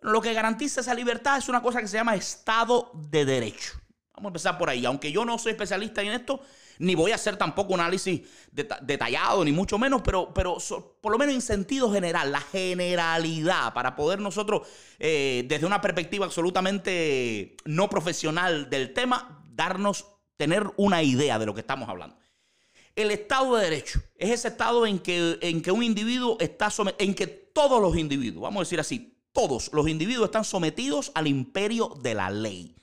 Lo 0.00 0.20
que 0.20 0.34
garantiza 0.34 0.80
esa 0.80 0.94
libertad 0.94 1.38
es 1.38 1.48
una 1.48 1.62
cosa 1.62 1.80
que 1.80 1.88
se 1.88 1.96
llama 1.96 2.14
Estado 2.14 2.90
de 2.94 3.24
Derecho. 3.24 3.72
Vamos 4.14 4.26
a 4.26 4.30
empezar 4.30 4.58
por 4.58 4.70
ahí. 4.70 4.84
Aunque 4.86 5.12
yo 5.12 5.24
no 5.24 5.38
soy 5.38 5.52
especialista 5.52 6.00
en 6.00 6.12
esto, 6.12 6.40
ni 6.78 6.94
voy 6.94 7.12
a 7.12 7.16
hacer 7.16 7.36
tampoco 7.36 7.74
un 7.74 7.80
análisis 7.80 8.22
detallado, 8.50 9.44
ni 9.44 9.52
mucho 9.52 9.78
menos, 9.78 10.02
pero, 10.02 10.32
pero 10.32 10.58
por 11.00 11.12
lo 11.12 11.18
menos 11.18 11.34
en 11.34 11.42
sentido 11.42 11.92
general, 11.92 12.32
la 12.32 12.40
generalidad, 12.40 13.72
para 13.74 13.94
poder 13.94 14.20
nosotros, 14.20 14.66
eh, 14.98 15.44
desde 15.48 15.66
una 15.66 15.80
perspectiva 15.80 16.26
absolutamente 16.26 17.56
no 17.64 17.88
profesional 17.88 18.70
del 18.70 18.92
tema, 18.92 19.44
darnos, 19.50 20.06
tener 20.36 20.64
una 20.76 21.02
idea 21.02 21.38
de 21.38 21.46
lo 21.46 21.54
que 21.54 21.60
estamos 21.60 21.88
hablando. 21.88 22.16
El 22.94 23.10
Estado 23.10 23.56
de 23.56 23.64
Derecho 23.64 24.00
es 24.16 24.30
ese 24.30 24.48
Estado 24.48 24.86
en 24.86 24.98
que, 24.98 25.38
en 25.42 25.60
que 25.60 25.70
un 25.70 25.82
individuo 25.82 26.38
está 26.40 26.70
sometido, 26.70 27.06
en 27.06 27.14
que 27.14 27.26
todos 27.26 27.80
los 27.80 27.96
individuos, 27.96 28.42
vamos 28.42 28.60
a 28.60 28.64
decir 28.64 28.80
así, 28.80 29.15
todos 29.36 29.70
los 29.74 29.86
individuos 29.86 30.24
están 30.24 30.44
sometidos 30.44 31.12
al 31.14 31.26
imperio 31.26 31.94
de 32.00 32.14
la 32.14 32.30
ley. 32.30 32.74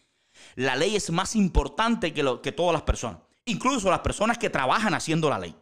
La 0.55 0.75
ley 0.75 0.95
es 0.95 1.09
más 1.09 1.35
importante 1.35 2.13
que, 2.13 2.39
que 2.43 2.51
todas 2.51 2.73
las 2.73 2.83
personas. 2.83 3.21
Incluso 3.45 3.89
las 3.89 4.01
personas 4.01 4.37
que 4.37 4.51
trabajan 4.51 4.93
haciendo 4.93 5.31
la 5.31 5.39
ley. 5.39 5.55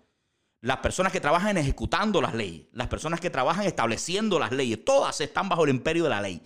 Las 0.59 0.77
personas 0.77 1.13
que 1.13 1.21
trabajan 1.21 1.57
ejecutando 1.57 2.21
las 2.21 2.33
leyes. 2.33 2.67
Las 2.74 2.88
personas 2.88 3.21
que 3.21 3.29
trabajan 3.29 3.65
estableciendo 3.65 4.38
las 4.38 4.51
leyes. 4.51 4.83
Todas 4.83 5.21
están 5.21 5.48
bajo 5.48 5.63
el 5.63 5.69
imperio 5.69 6.03
de 6.03 6.10
la 6.10 6.21
ley. 6.21 6.43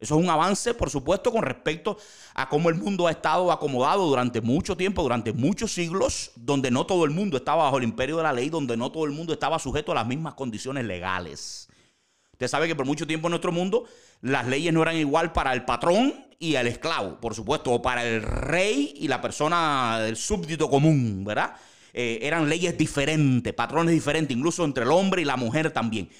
Eso 0.00 0.16
es 0.16 0.24
un 0.24 0.30
avance, 0.30 0.72
por 0.72 0.88
supuesto, 0.88 1.30
con 1.30 1.42
respecto 1.42 1.98
a 2.34 2.48
cómo 2.48 2.70
el 2.70 2.76
mundo 2.76 3.06
ha 3.06 3.10
estado 3.10 3.52
acomodado 3.52 4.06
durante 4.06 4.40
mucho 4.40 4.74
tiempo, 4.74 5.02
durante 5.02 5.34
muchos 5.34 5.70
siglos, 5.70 6.32
donde 6.34 6.70
no 6.70 6.86
todo 6.86 7.04
el 7.04 7.10
mundo 7.10 7.36
estaba 7.36 7.64
bajo 7.64 7.76
el 7.76 7.84
imperio 7.84 8.16
de 8.16 8.22
la 8.22 8.32
ley, 8.32 8.48
donde 8.48 8.74
no 8.74 8.90
todo 8.90 9.04
el 9.04 9.12
mundo 9.12 9.34
estaba 9.34 9.58
sujeto 9.58 9.92
a 9.92 9.96
las 9.96 10.06
mismas 10.06 10.32
condiciones 10.32 10.86
legales. 10.86 11.68
Usted 12.42 12.50
sabe 12.50 12.66
que 12.66 12.74
por 12.74 12.86
mucho 12.86 13.06
tiempo 13.06 13.28
en 13.28 13.30
nuestro 13.30 13.52
mundo 13.52 13.84
las 14.20 14.48
leyes 14.48 14.72
no 14.72 14.82
eran 14.82 14.96
igual 14.96 15.32
para 15.32 15.52
el 15.52 15.64
patrón 15.64 16.12
y 16.40 16.56
el 16.56 16.66
esclavo, 16.66 17.20
por 17.20 17.36
supuesto, 17.36 17.70
o 17.70 17.80
para 17.80 18.04
el 18.04 18.20
rey 18.20 18.92
y 18.96 19.06
la 19.06 19.20
persona 19.20 20.00
del 20.00 20.16
súbdito 20.16 20.68
común, 20.68 21.22
¿verdad? 21.24 21.54
Eh, 21.92 22.18
eran 22.20 22.48
leyes 22.48 22.76
diferentes, 22.76 23.54
patrones 23.54 23.94
diferentes, 23.94 24.36
incluso 24.36 24.64
entre 24.64 24.82
el 24.82 24.90
hombre 24.90 25.22
y 25.22 25.24
la 25.24 25.36
mujer 25.36 25.70
también. 25.70 26.10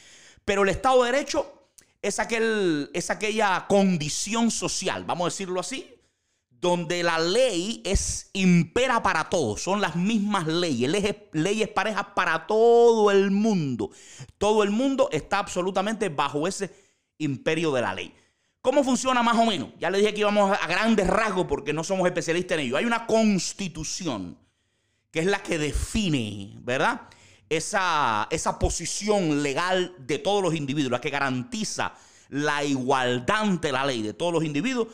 Pero 0.45 0.63
el 0.63 0.69
Estado 0.69 1.03
de 1.03 1.11
Derecho 1.11 1.71
es, 2.01 2.21
aquel, 2.21 2.89
es 2.95 3.11
aquella 3.11 3.67
condición 3.67 4.53
social, 4.53 5.03
vamos 5.03 5.27
a 5.27 5.31
decirlo 5.31 5.59
así, 5.59 5.93
donde 6.63 7.03
la 7.03 7.19
ley 7.19 7.83
es 7.85 8.31
impera 8.35 9.03
para 9.03 9.29
todos, 9.29 9.61
son 9.61 9.81
las 9.81 9.97
mismas 9.97 10.47
leyes, 10.47 10.89
leyes, 10.89 11.17
leyes 11.33 11.69
parejas 11.69 12.07
para 12.15 12.47
todo 12.47 13.11
el 13.11 13.33
mundo. 13.33 13.91
Todo 14.39 14.63
el 14.63 14.71
mundo 14.71 15.09
está 15.11 15.41
absolutamente 15.41 16.09
bajo 16.09 16.47
ese 16.47 16.73
imperio 17.19 17.73
de 17.73 17.83
la 17.83 17.93
ley. 17.93 18.15
¿Cómo 18.61 18.85
funciona 18.85 19.25
más 19.25 19.37
o 19.39 19.45
menos? 19.45 19.71
Ya 19.81 19.91
le 19.91 19.99
dije 19.99 20.15
que 20.15 20.21
íbamos 20.21 20.57
a 20.57 20.67
grandes 20.69 21.09
rasgos 21.09 21.47
porque 21.49 21.73
no 21.73 21.83
somos 21.83 22.07
especialistas 22.07 22.57
en 22.57 22.67
ello. 22.67 22.77
Hay 22.77 22.85
una 22.85 23.09
constitución 23.09 24.39
que 25.11 25.19
es 25.19 25.27
la 25.27 25.43
que 25.43 25.59
define, 25.59 26.61
¿verdad? 26.61 27.09
Esa, 27.49 28.29
esa 28.31 28.61
posición 28.61 29.43
legal 29.43 29.97
de 29.99 30.21
todos 30.21 30.41
los 30.41 30.55
individuos, 30.55 30.93
la 30.93 31.01
que 31.01 31.11
garantiza 31.11 31.93
la 32.29 32.63
igualdad 32.63 33.41
ante 33.41 33.73
la 33.73 33.85
ley 33.85 34.03
de 34.03 34.15
todos 34.15 34.33
los 34.33 34.45
individuos, 34.45 34.87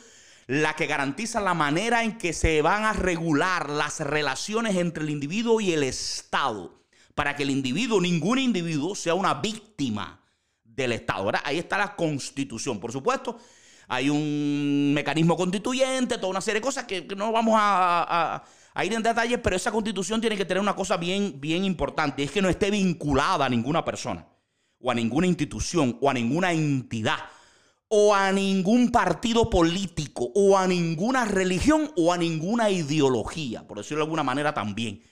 la 0.48 0.74
que 0.74 0.86
garantiza 0.86 1.42
la 1.42 1.52
manera 1.52 2.02
en 2.02 2.16
que 2.16 2.32
se 2.32 2.62
van 2.62 2.84
a 2.84 2.94
regular 2.94 3.68
las 3.68 4.00
relaciones 4.00 4.76
entre 4.76 5.04
el 5.04 5.10
individuo 5.10 5.60
y 5.60 5.74
el 5.74 5.82
Estado, 5.82 6.82
para 7.14 7.36
que 7.36 7.42
el 7.42 7.50
individuo, 7.50 8.00
ningún 8.00 8.38
individuo, 8.38 8.94
sea 8.94 9.12
una 9.12 9.34
víctima 9.34 10.24
del 10.64 10.92
Estado. 10.92 11.30
Ahí 11.44 11.58
está 11.58 11.76
la 11.76 11.94
constitución. 11.94 12.80
Por 12.80 12.92
supuesto, 12.92 13.38
hay 13.88 14.08
un 14.08 14.92
mecanismo 14.94 15.36
constituyente, 15.36 16.16
toda 16.16 16.30
una 16.30 16.40
serie 16.40 16.60
de 16.60 16.64
cosas 16.64 16.84
que, 16.84 17.02
no 17.14 17.30
vamos 17.30 17.54
a, 17.58 18.42
ir 18.82 18.94
en 18.94 19.02
detalles, 19.02 19.40
pero 19.42 19.54
esa 19.54 19.70
constitución 19.70 20.18
tiene 20.18 20.36
que 20.36 20.46
tener 20.46 20.62
una 20.62 20.74
cosa 20.74 20.96
bien, 20.96 21.38
bien 21.38 21.62
importante, 21.66 22.22
es 22.22 22.30
que 22.30 22.40
no 22.40 22.48
esté 22.48 22.70
vinculada 22.70 23.44
a 23.44 23.48
ninguna 23.50 23.84
persona, 23.84 24.26
o 24.80 24.90
a 24.90 24.94
ninguna 24.94 25.26
institución, 25.26 25.98
o 26.00 26.08
a 26.08 26.14
ninguna 26.14 26.52
entidad, 26.52 27.18
o 27.88 28.14
a 28.14 28.30
ningún 28.32 28.90
partido 28.90 29.48
político, 29.48 30.30
o 30.34 30.56
a 30.58 30.66
ninguna 30.66 31.24
religión, 31.24 31.90
o 31.96 32.12
a 32.12 32.18
ninguna 32.18 32.70
ideología, 32.70 33.66
por 33.66 33.78
decirlo 33.78 33.98
de 33.98 34.04
alguna 34.04 34.22
manera 34.22 34.52
también. 34.52 35.02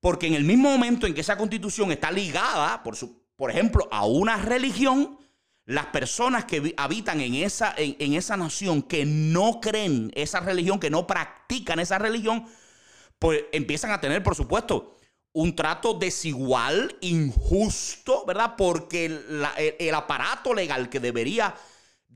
Porque 0.00 0.26
en 0.26 0.34
el 0.34 0.44
mismo 0.44 0.70
momento 0.70 1.06
en 1.06 1.14
que 1.14 1.20
esa 1.20 1.36
constitución 1.36 1.92
está 1.92 2.10
ligada, 2.10 2.82
por, 2.82 2.96
su, 2.96 3.22
por 3.36 3.50
ejemplo, 3.50 3.86
a 3.90 4.06
una 4.06 4.36
religión, 4.36 5.18
las 5.66 5.86
personas 5.86 6.44
que 6.44 6.74
habitan 6.76 7.20
en 7.20 7.34
esa, 7.34 7.74
en, 7.76 8.14
esa 8.14 8.36
nación, 8.36 8.82
que 8.82 9.04
no 9.04 9.60
creen 9.60 10.12
esa 10.14 10.40
religión, 10.40 10.78
que 10.78 10.90
no 10.90 11.06
practican 11.06 11.80
esa 11.80 11.98
religión, 11.98 12.46
pues 13.18 13.44
empiezan 13.52 13.90
a 13.90 14.00
tener, 14.00 14.22
por 14.22 14.36
supuesto, 14.36 14.96
un 15.32 15.54
trato 15.54 15.94
desigual, 15.94 16.96
injusto, 17.00 18.24
¿verdad? 18.26 18.54
Porque 18.56 19.06
el, 19.06 19.94
aparato 19.94 20.54
legal 20.54 20.88
que 20.88 21.00
debería 21.00 21.54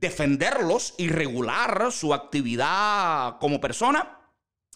defenderlos 0.01 0.95
y 0.97 1.09
regular 1.09 1.93
su 1.93 2.15
actividad 2.15 3.39
como 3.39 3.61
persona 3.61 4.19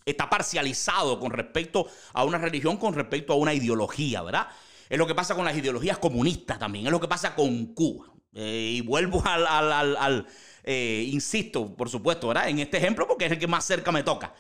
está 0.05 0.29
parcializado 0.29 1.19
con 1.19 1.33
respecto 1.33 1.87
a 2.13 2.25
una 2.25 2.39
religión, 2.39 2.77
con 2.77 2.93
respecto 2.93 3.33
a 3.33 3.37
una 3.37 3.55
ideología, 3.55 4.23
¿verdad? 4.23 4.49
Es 4.89 4.99
lo 4.99 5.07
que 5.07 5.15
pasa 5.15 5.35
con 5.35 5.47
las 5.47 5.57
ideologías 5.57 5.97
comunistas 5.97 6.59
también, 6.59 6.87
es 6.87 6.93
lo 6.93 7.01
que 7.01 7.09
pasa 7.09 7.35
con 7.35 7.75
Cuba. 7.75 8.07
Eh, 8.35 8.75
y 8.77 8.81
vuelvo 8.83 9.23
al, 9.27 10.27
eh, 10.63 11.09
insisto, 11.11 11.75
por 11.75 11.89
supuesto, 11.89 12.29
¿verdad? 12.29 12.49
En 12.51 12.59
este 12.59 12.77
ejemplo, 12.77 13.07
porque 13.07 13.27
es 13.27 13.33
el 13.33 13.39
que 13.39 13.47
más 13.47 13.65
cerca 13.65 13.91
me 13.91 14.03
toca. 14.03 14.35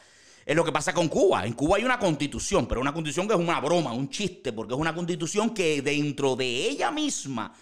Es 0.44 0.54
lo 0.54 0.64
que 0.64 0.72
pasa 0.72 0.92
con 0.92 1.08
Cuba. 1.08 1.46
En 1.46 1.54
Cuba 1.54 1.78
hay 1.78 1.84
una 1.84 1.98
constitución, 1.98 2.66
pero 2.66 2.82
una 2.82 2.92
constitución 2.92 3.26
que 3.26 3.32
es 3.32 3.40
una 3.40 3.60
broma, 3.60 3.94
un 3.94 4.10
chiste, 4.10 4.52
porque 4.52 4.74
es 4.74 4.80
una 4.80 4.94
constitución 4.94 5.54
que 5.54 5.80
dentro 5.80 6.36
de 6.36 6.44
ella 6.44 6.90
misma 6.90 7.54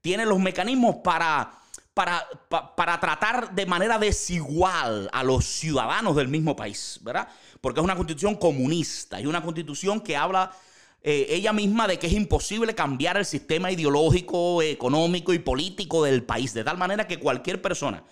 tiene 0.00 0.24
los 0.24 0.38
mecanismos 0.38 0.96
para, 1.02 1.59
para, 1.94 2.26
para 2.76 3.00
tratar 3.00 3.54
de 3.54 3.66
manera 3.66 3.98
desigual 3.98 5.10
a 5.12 5.22
los 5.24 5.44
ciudadanos 5.44 6.16
del 6.16 6.28
mismo 6.28 6.56
país, 6.56 7.00
¿verdad? 7.02 7.28
Porque 7.60 7.80
es 7.80 7.84
una 7.84 7.96
constitución 7.96 8.36
comunista, 8.36 9.20
y 9.20 9.26
una 9.26 9.42
constitución 9.42 10.00
que 10.00 10.16
habla 10.16 10.52
eh, 11.02 11.26
ella 11.30 11.52
misma 11.52 11.88
de 11.88 11.98
que 11.98 12.06
es 12.06 12.12
imposible 12.12 12.74
cambiar 12.74 13.16
el 13.16 13.24
sistema 13.24 13.72
ideológico, 13.72 14.62
económico 14.62 15.32
y 15.32 15.38
político 15.38 16.04
del 16.04 16.22
país, 16.22 16.52
de 16.52 16.64
tal 16.64 16.76
manera 16.76 17.06
que 17.06 17.18
cualquier 17.18 17.62
persona 17.62 18.04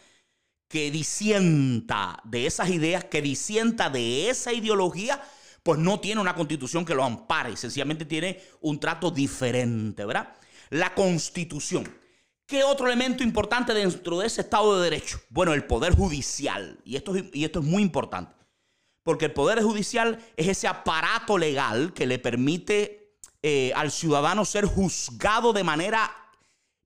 que 0.68 0.90
disienta 0.90 2.20
de 2.24 2.46
esas 2.46 2.68
ideas, 2.68 3.04
que 3.04 3.22
disienta 3.22 3.88
de 3.90 4.28
esa 4.28 4.52
ideología, 4.52 5.22
pues 5.62 5.78
no 5.78 5.98
tiene 6.00 6.20
una 6.20 6.34
constitución 6.34 6.84
que 6.84 6.94
lo 6.94 7.04
ampare, 7.04 7.56
sencillamente 7.56 8.04
tiene 8.04 8.40
un 8.60 8.78
trato 8.78 9.10
diferente, 9.10 10.04
¿verdad? 10.04 10.34
La 10.70 10.94
constitución. 10.94 11.90
¿Qué 12.48 12.64
otro 12.64 12.86
elemento 12.86 13.22
importante 13.22 13.74
dentro 13.74 14.20
de 14.20 14.26
ese 14.26 14.40
Estado 14.40 14.78
de 14.78 14.84
Derecho? 14.84 15.20
Bueno, 15.28 15.52
el 15.52 15.66
Poder 15.66 15.94
Judicial. 15.94 16.80
Y 16.82 16.96
esto, 16.96 17.12
y 17.34 17.44
esto 17.44 17.58
es 17.58 17.64
muy 17.66 17.82
importante. 17.82 18.34
Porque 19.02 19.26
el 19.26 19.34
Poder 19.34 19.62
Judicial 19.62 20.18
es 20.34 20.48
ese 20.48 20.66
aparato 20.66 21.36
legal 21.36 21.92
que 21.92 22.06
le 22.06 22.18
permite 22.18 23.18
eh, 23.42 23.70
al 23.76 23.90
ciudadano 23.90 24.46
ser 24.46 24.64
juzgado 24.64 25.52
de 25.52 25.62
manera 25.62 26.10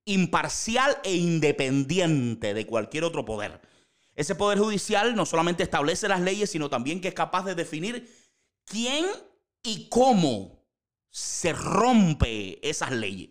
imparcial 0.04 0.98
e 1.04 1.14
independiente 1.14 2.54
de 2.54 2.66
cualquier 2.66 3.04
otro 3.04 3.24
poder. 3.24 3.60
Ese 4.16 4.34
Poder 4.34 4.58
Judicial 4.58 5.14
no 5.14 5.26
solamente 5.26 5.62
establece 5.62 6.08
las 6.08 6.22
leyes, 6.22 6.50
sino 6.50 6.70
también 6.70 7.00
que 7.00 7.06
es 7.06 7.14
capaz 7.14 7.44
de 7.44 7.54
definir 7.54 8.12
quién 8.64 9.06
y 9.62 9.88
cómo 9.88 10.60
se 11.08 11.52
rompe 11.52 12.58
esas 12.68 12.90
leyes. 12.90 13.30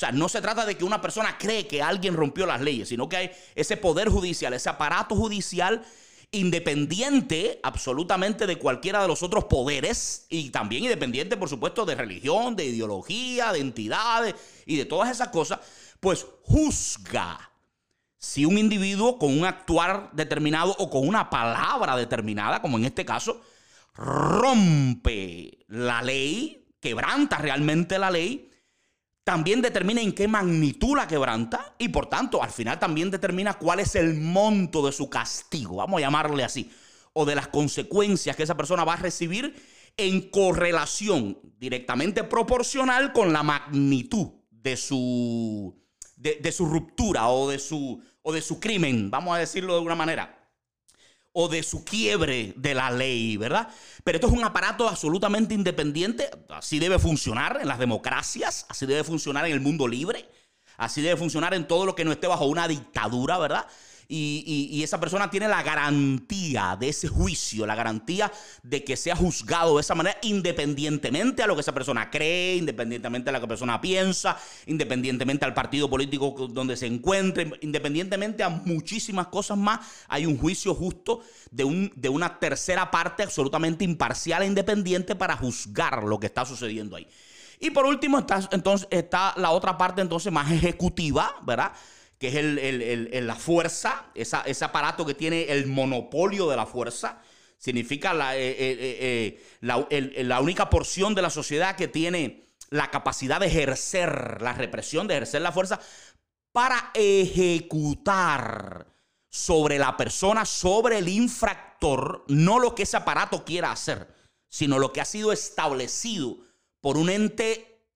Sea, 0.00 0.12
no 0.12 0.30
se 0.30 0.40
trata 0.40 0.64
de 0.64 0.78
que 0.78 0.84
una 0.84 1.02
persona 1.02 1.36
cree 1.36 1.66
que 1.66 1.82
alguien 1.82 2.14
rompió 2.14 2.46
las 2.46 2.62
leyes, 2.62 2.88
sino 2.88 3.06
que 3.06 3.16
hay 3.18 3.30
ese 3.54 3.76
poder 3.76 4.08
judicial, 4.08 4.54
ese 4.54 4.70
aparato 4.70 5.14
judicial 5.14 5.84
independiente 6.30 7.60
absolutamente 7.62 8.46
de 8.46 8.56
cualquiera 8.56 9.02
de 9.02 9.08
los 9.08 9.22
otros 9.22 9.44
poderes 9.44 10.24
y 10.30 10.48
también 10.48 10.84
independiente, 10.84 11.36
por 11.36 11.50
supuesto, 11.50 11.84
de 11.84 11.96
religión, 11.96 12.56
de 12.56 12.64
ideología, 12.64 13.52
de 13.52 13.58
entidades 13.58 14.36
y 14.64 14.76
de 14.76 14.86
todas 14.86 15.10
esas 15.10 15.28
cosas, 15.28 15.60
pues 16.00 16.24
juzga 16.44 17.50
si 18.16 18.46
un 18.46 18.56
individuo 18.56 19.18
con 19.18 19.38
un 19.38 19.44
actuar 19.44 20.08
determinado 20.14 20.74
o 20.78 20.88
con 20.88 21.06
una 21.06 21.28
palabra 21.28 21.94
determinada, 21.94 22.62
como 22.62 22.78
en 22.78 22.86
este 22.86 23.04
caso, 23.04 23.42
rompe 23.94 25.58
la 25.68 26.00
ley, 26.00 26.64
quebranta 26.80 27.36
realmente 27.36 27.98
la 27.98 28.10
ley, 28.10 28.49
también 29.30 29.62
determina 29.62 30.00
en 30.00 30.12
qué 30.12 30.26
magnitud 30.26 30.96
la 30.96 31.06
quebranta 31.06 31.76
y 31.78 31.90
por 31.90 32.06
tanto 32.06 32.42
al 32.42 32.50
final 32.50 32.80
también 32.80 33.12
determina 33.12 33.54
cuál 33.54 33.78
es 33.78 33.94
el 33.94 34.14
monto 34.14 34.84
de 34.84 34.90
su 34.90 35.08
castigo, 35.08 35.76
vamos 35.76 35.98
a 35.98 36.00
llamarle 36.00 36.42
así, 36.42 36.68
o 37.12 37.24
de 37.24 37.36
las 37.36 37.46
consecuencias 37.46 38.34
que 38.34 38.42
esa 38.42 38.56
persona 38.56 38.82
va 38.82 38.94
a 38.94 38.96
recibir 38.96 39.54
en 39.96 40.30
correlación 40.30 41.38
directamente 41.60 42.24
proporcional 42.24 43.12
con 43.12 43.32
la 43.32 43.44
magnitud 43.44 44.32
de 44.50 44.76
su, 44.76 45.80
de, 46.16 46.50
su 46.50 46.66
ruptura 46.66 47.28
o 47.28 47.48
de 47.48 47.60
su, 47.60 48.02
o 48.22 48.32
de 48.32 48.42
su 48.42 48.58
crimen, 48.58 49.12
vamos 49.12 49.36
a 49.36 49.38
decirlo 49.38 49.74
de 49.74 49.78
alguna 49.78 49.94
manera 49.94 50.39
o 51.32 51.48
de 51.48 51.62
su 51.62 51.84
quiebre 51.84 52.54
de 52.56 52.74
la 52.74 52.90
ley, 52.90 53.36
¿verdad? 53.36 53.68
Pero 54.02 54.16
esto 54.16 54.26
es 54.26 54.32
un 54.32 54.44
aparato 54.44 54.88
absolutamente 54.88 55.54
independiente, 55.54 56.30
así 56.48 56.78
debe 56.78 56.98
funcionar 56.98 57.58
en 57.60 57.68
las 57.68 57.78
democracias, 57.78 58.66
así 58.68 58.86
debe 58.86 59.04
funcionar 59.04 59.46
en 59.46 59.52
el 59.52 59.60
mundo 59.60 59.86
libre, 59.86 60.28
así 60.76 61.02
debe 61.02 61.16
funcionar 61.16 61.54
en 61.54 61.68
todo 61.68 61.86
lo 61.86 61.94
que 61.94 62.04
no 62.04 62.12
esté 62.12 62.26
bajo 62.26 62.46
una 62.46 62.66
dictadura, 62.66 63.38
¿verdad? 63.38 63.66
Y, 64.10 64.82
esa 64.82 64.98
persona 64.98 65.30
tiene 65.30 65.46
la 65.46 65.62
garantía 65.62 66.76
de 66.78 66.88
ese 66.88 67.06
juicio, 67.06 67.66
la 67.66 67.74
garantía 67.74 68.32
de 68.62 68.82
que 68.82 68.96
sea 68.96 69.14
juzgado 69.14 69.76
de 69.76 69.82
esa 69.82 69.94
manera, 69.94 70.16
independientemente 70.22 71.42
a 71.42 71.46
lo 71.46 71.54
que 71.54 71.60
esa 71.60 71.72
persona 71.72 72.10
cree, 72.10 72.56
independientemente 72.56 73.30
a 73.30 73.32
lo 73.32 73.38
que 73.38 73.44
esa 73.44 73.48
persona 73.48 73.80
piensa, 73.80 74.36
independientemente 74.66 75.44
al 75.44 75.54
partido 75.54 75.88
político 75.88 76.48
donde 76.50 76.76
se 76.76 76.86
encuentre, 76.86 77.52
independientemente 77.60 78.42
a 78.42 78.48
muchísimas 78.48 79.28
cosas 79.28 79.56
más, 79.56 79.80
hay 80.08 80.26
un 80.26 80.36
juicio 80.36 80.74
justo 80.74 81.22
de, 81.50 81.64
un, 81.64 81.92
de 81.94 82.08
una 82.08 82.38
tercera 82.38 82.90
parte 82.90 83.22
absolutamente 83.22 83.84
imparcial 83.84 84.42
e 84.42 84.46
independiente 84.46 85.14
para 85.14 85.36
juzgar 85.36 86.02
lo 86.02 86.18
que 86.18 86.26
está 86.26 86.44
sucediendo 86.44 86.96
ahí. 86.96 87.06
Y 87.60 87.70
por 87.70 87.84
último 87.84 88.18
está, 88.18 88.40
está 88.90 89.34
la 89.36 89.50
otra 89.50 89.76
parte 89.76 90.00
entonces 90.00 90.32
más 90.32 90.50
ejecutiva, 90.50 91.36
¿verdad? 91.42 91.72
Que 92.20 92.28
es 92.28 92.34
el, 92.34 93.26
la 93.26 93.34
fuerza, 93.34 94.04
ese 94.14 94.64
aparato 94.64 95.06
que 95.06 95.14
tiene 95.14 95.44
el 95.44 95.66
monopolio 95.66 96.50
de 96.50 96.56
la 96.56 96.66
fuerza. 96.66 97.22
Significa 97.56 98.12
la, 98.12 98.36
eh, 98.36 98.50
eh, 98.50 99.40
eh, 99.90 100.24
la, 100.24 100.40
única 100.40 100.68
porción 100.68 101.14
de 101.14 101.22
la 101.22 101.30
sociedad 101.30 101.76
que 101.76 101.88
tiene 101.88 102.44
la 102.68 102.90
capacidad 102.90 103.40
de 103.40 103.46
ejercer 103.46 104.42
la 104.42 104.52
represión, 104.52 105.06
de 105.08 105.14
ejercer 105.14 105.40
la 105.40 105.50
fuerza 105.50 105.80
para 106.52 106.90
ejecutar 106.92 108.86
sobre 109.30 109.78
la 109.78 109.96
persona, 109.96 110.44
sobre 110.44 110.98
el 110.98 111.08
infractor, 111.08 112.26
no 112.28 112.58
lo 112.58 112.74
que 112.74 112.82
ese 112.82 112.98
aparato 112.98 113.46
quiera 113.46 113.72
hacer, 113.72 114.14
sino 114.50 114.78
lo 114.78 114.92
que 114.92 115.00
ha 115.00 115.06
sido 115.06 115.32
establecido 115.32 116.36
por 116.82 116.98
un 116.98 117.08
ente 117.08 117.86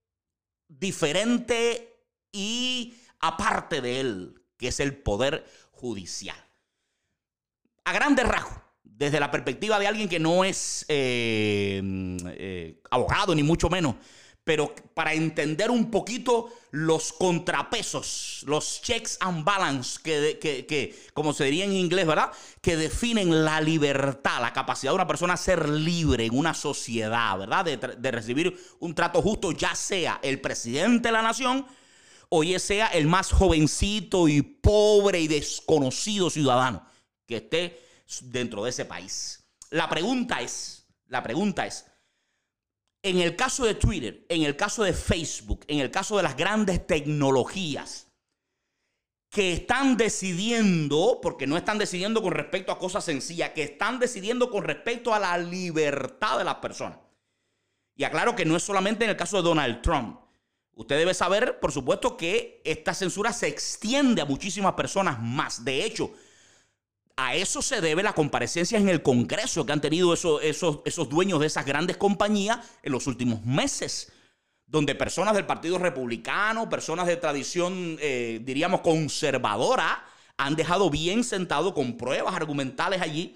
diferente 0.66 1.90
y 2.32 2.94
aparte 3.26 3.80
de 3.80 4.00
él, 4.00 4.42
que 4.56 4.68
es 4.68 4.80
el 4.80 4.96
poder 4.96 5.46
judicial. 5.72 6.36
A 7.84 7.92
grandes 7.92 8.26
rasgos, 8.26 8.58
desde 8.82 9.20
la 9.20 9.30
perspectiva 9.30 9.78
de 9.78 9.86
alguien 9.86 10.08
que 10.08 10.20
no 10.20 10.44
es 10.44 10.84
eh, 10.88 11.82
eh, 12.36 12.80
abogado, 12.90 13.34
ni 13.34 13.42
mucho 13.42 13.68
menos, 13.68 13.96
pero 14.44 14.74
para 14.92 15.14
entender 15.14 15.70
un 15.70 15.90
poquito 15.90 16.52
los 16.70 17.14
contrapesos, 17.14 18.44
los 18.46 18.82
checks 18.82 19.16
and 19.20 19.42
balance, 19.42 19.98
que, 20.02 20.94
como 21.14 21.32
se 21.32 21.44
diría 21.44 21.64
en 21.64 21.72
inglés, 21.72 22.06
¿verdad? 22.06 22.30
Que 22.60 22.76
definen 22.76 23.44
la 23.44 23.62
libertad, 23.62 24.42
la 24.42 24.52
capacidad 24.52 24.92
de 24.92 24.96
una 24.96 25.06
persona 25.06 25.32
a 25.32 25.38
ser 25.38 25.66
libre 25.68 26.26
en 26.26 26.36
una 26.36 26.52
sociedad, 26.52 27.38
¿verdad? 27.38 27.64
De 27.64 28.10
recibir 28.10 28.54
un 28.80 28.94
trato 28.94 29.22
justo, 29.22 29.50
ya 29.52 29.74
sea 29.74 30.20
el 30.22 30.40
presidente 30.42 31.08
de 31.08 31.12
la 31.12 31.22
nación, 31.22 31.66
hoy 32.36 32.58
sea 32.58 32.88
el 32.88 33.06
más 33.06 33.30
jovencito 33.30 34.28
y 34.28 34.42
pobre 34.42 35.20
y 35.20 35.28
desconocido 35.28 36.30
ciudadano 36.30 36.84
que 37.26 37.36
esté 37.36 37.80
dentro 38.22 38.64
de 38.64 38.70
ese 38.70 38.84
país. 38.84 39.44
La 39.70 39.88
pregunta 39.88 40.40
es, 40.40 40.86
la 41.06 41.22
pregunta 41.22 41.66
es, 41.66 41.86
en 43.02 43.20
el 43.20 43.36
caso 43.36 43.64
de 43.64 43.74
Twitter, 43.74 44.26
en 44.28 44.42
el 44.42 44.56
caso 44.56 44.82
de 44.82 44.92
Facebook, 44.92 45.64
en 45.68 45.78
el 45.78 45.90
caso 45.90 46.16
de 46.16 46.22
las 46.22 46.36
grandes 46.36 46.86
tecnologías, 46.86 48.08
que 49.30 49.52
están 49.52 49.96
decidiendo, 49.96 51.18
porque 51.20 51.46
no 51.46 51.56
están 51.56 51.76
decidiendo 51.76 52.22
con 52.22 52.32
respecto 52.32 52.72
a 52.72 52.78
cosas 52.78 53.04
sencillas, 53.04 53.50
que 53.50 53.64
están 53.64 53.98
decidiendo 53.98 54.48
con 54.48 54.62
respecto 54.64 55.12
a 55.12 55.18
la 55.18 55.36
libertad 55.38 56.38
de 56.38 56.44
las 56.44 56.56
personas. 56.56 56.98
Y 57.96 58.04
aclaro 58.04 58.34
que 58.34 58.44
no 58.44 58.56
es 58.56 58.62
solamente 58.62 59.04
en 59.04 59.10
el 59.10 59.16
caso 59.16 59.36
de 59.36 59.42
Donald 59.42 59.82
Trump. 59.82 60.23
Usted 60.76 60.98
debe 60.98 61.14
saber, 61.14 61.60
por 61.60 61.72
supuesto, 61.72 62.16
que 62.16 62.60
esta 62.64 62.94
censura 62.94 63.32
se 63.32 63.46
extiende 63.46 64.22
a 64.22 64.26
muchísimas 64.26 64.74
personas 64.74 65.20
más. 65.20 65.64
De 65.64 65.84
hecho, 65.84 66.12
a 67.16 67.34
eso 67.36 67.62
se 67.62 67.80
debe 67.80 68.02
la 68.02 68.12
comparecencia 68.12 68.78
en 68.78 68.88
el 68.88 69.02
Congreso 69.02 69.64
que 69.64 69.72
han 69.72 69.80
tenido 69.80 70.12
esos, 70.12 70.42
esos, 70.42 70.80
esos 70.84 71.08
dueños 71.08 71.38
de 71.40 71.46
esas 71.46 71.64
grandes 71.64 71.96
compañías 71.96 72.58
en 72.82 72.92
los 72.92 73.06
últimos 73.06 73.44
meses 73.44 74.12
donde 74.66 74.94
personas 74.94 75.34
del 75.34 75.46
Partido 75.46 75.78
Republicano, 75.78 76.68
personas 76.68 77.06
de 77.06 77.16
tradición, 77.16 77.96
eh, 78.00 78.40
diríamos, 78.42 78.80
conservadora, 78.80 80.04
han 80.36 80.56
dejado 80.56 80.90
bien 80.90 81.22
sentado 81.22 81.74
con 81.74 81.96
pruebas 81.96 82.34
argumentales 82.34 83.00
allí 83.00 83.34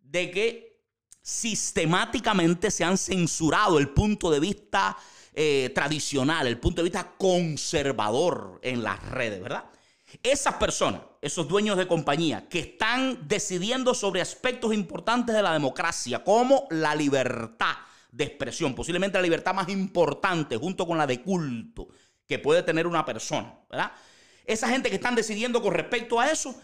de 0.00 0.30
que 0.30 0.80
sistemáticamente 1.20 2.70
se 2.70 2.84
han 2.84 2.96
censurado 2.96 3.78
el 3.78 3.90
punto 3.90 4.30
de 4.30 4.40
vista 4.40 4.96
eh, 5.34 5.70
tradicional, 5.74 6.46
el 6.46 6.58
punto 6.58 6.82
de 6.82 6.90
vista 6.90 7.14
conservador 7.16 8.60
en 8.62 8.82
las 8.82 9.02
redes, 9.10 9.42
¿verdad? 9.42 9.64
Esas 10.22 10.54
personas, 10.54 11.00
esos 11.22 11.48
dueños 11.48 11.78
de 11.78 11.86
compañía 11.86 12.48
que 12.48 12.58
están 12.58 13.26
decidiendo 13.26 13.94
sobre 13.94 14.20
aspectos 14.20 14.74
importantes 14.74 15.34
de 15.34 15.42
la 15.42 15.52
democracia, 15.52 16.22
como 16.22 16.66
la 16.70 16.94
libertad, 16.94 17.76
de 18.12 18.24
expresión, 18.24 18.74
posiblemente 18.74 19.16
la 19.16 19.22
libertad 19.22 19.54
más 19.54 19.68
importante 19.70 20.58
junto 20.58 20.86
con 20.86 20.98
la 20.98 21.06
de 21.06 21.22
culto 21.22 21.88
que 22.28 22.38
puede 22.38 22.62
tener 22.62 22.86
una 22.86 23.04
persona, 23.04 23.54
¿verdad? 23.70 23.92
Esa 24.44 24.68
gente 24.68 24.90
que 24.90 24.96
están 24.96 25.14
decidiendo 25.14 25.62
con 25.62 25.72
respecto 25.72 26.20
a 26.20 26.30
eso, 26.30 26.54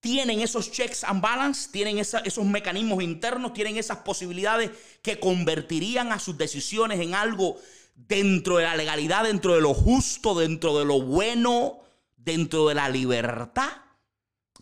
tienen 0.00 0.40
esos 0.40 0.70
checks 0.70 1.04
and 1.04 1.20
balance, 1.20 1.70
tienen 1.70 1.98
esos 1.98 2.44
mecanismos 2.44 3.02
internos, 3.02 3.52
tienen 3.52 3.76
esas 3.76 3.98
posibilidades 3.98 4.70
que 5.00 5.18
convertirían 5.18 6.12
a 6.12 6.18
sus 6.18 6.36
decisiones 6.36 7.00
en 7.00 7.14
algo 7.14 7.56
dentro 7.96 8.58
de 8.58 8.64
la 8.64 8.76
legalidad, 8.76 9.24
dentro 9.24 9.54
de 9.54 9.60
lo 9.60 9.74
justo, 9.74 10.38
dentro 10.38 10.78
de 10.78 10.84
lo 10.84 11.02
bueno, 11.02 11.80
dentro 12.16 12.68
de 12.68 12.74
la 12.76 12.88
libertad. 12.88 13.70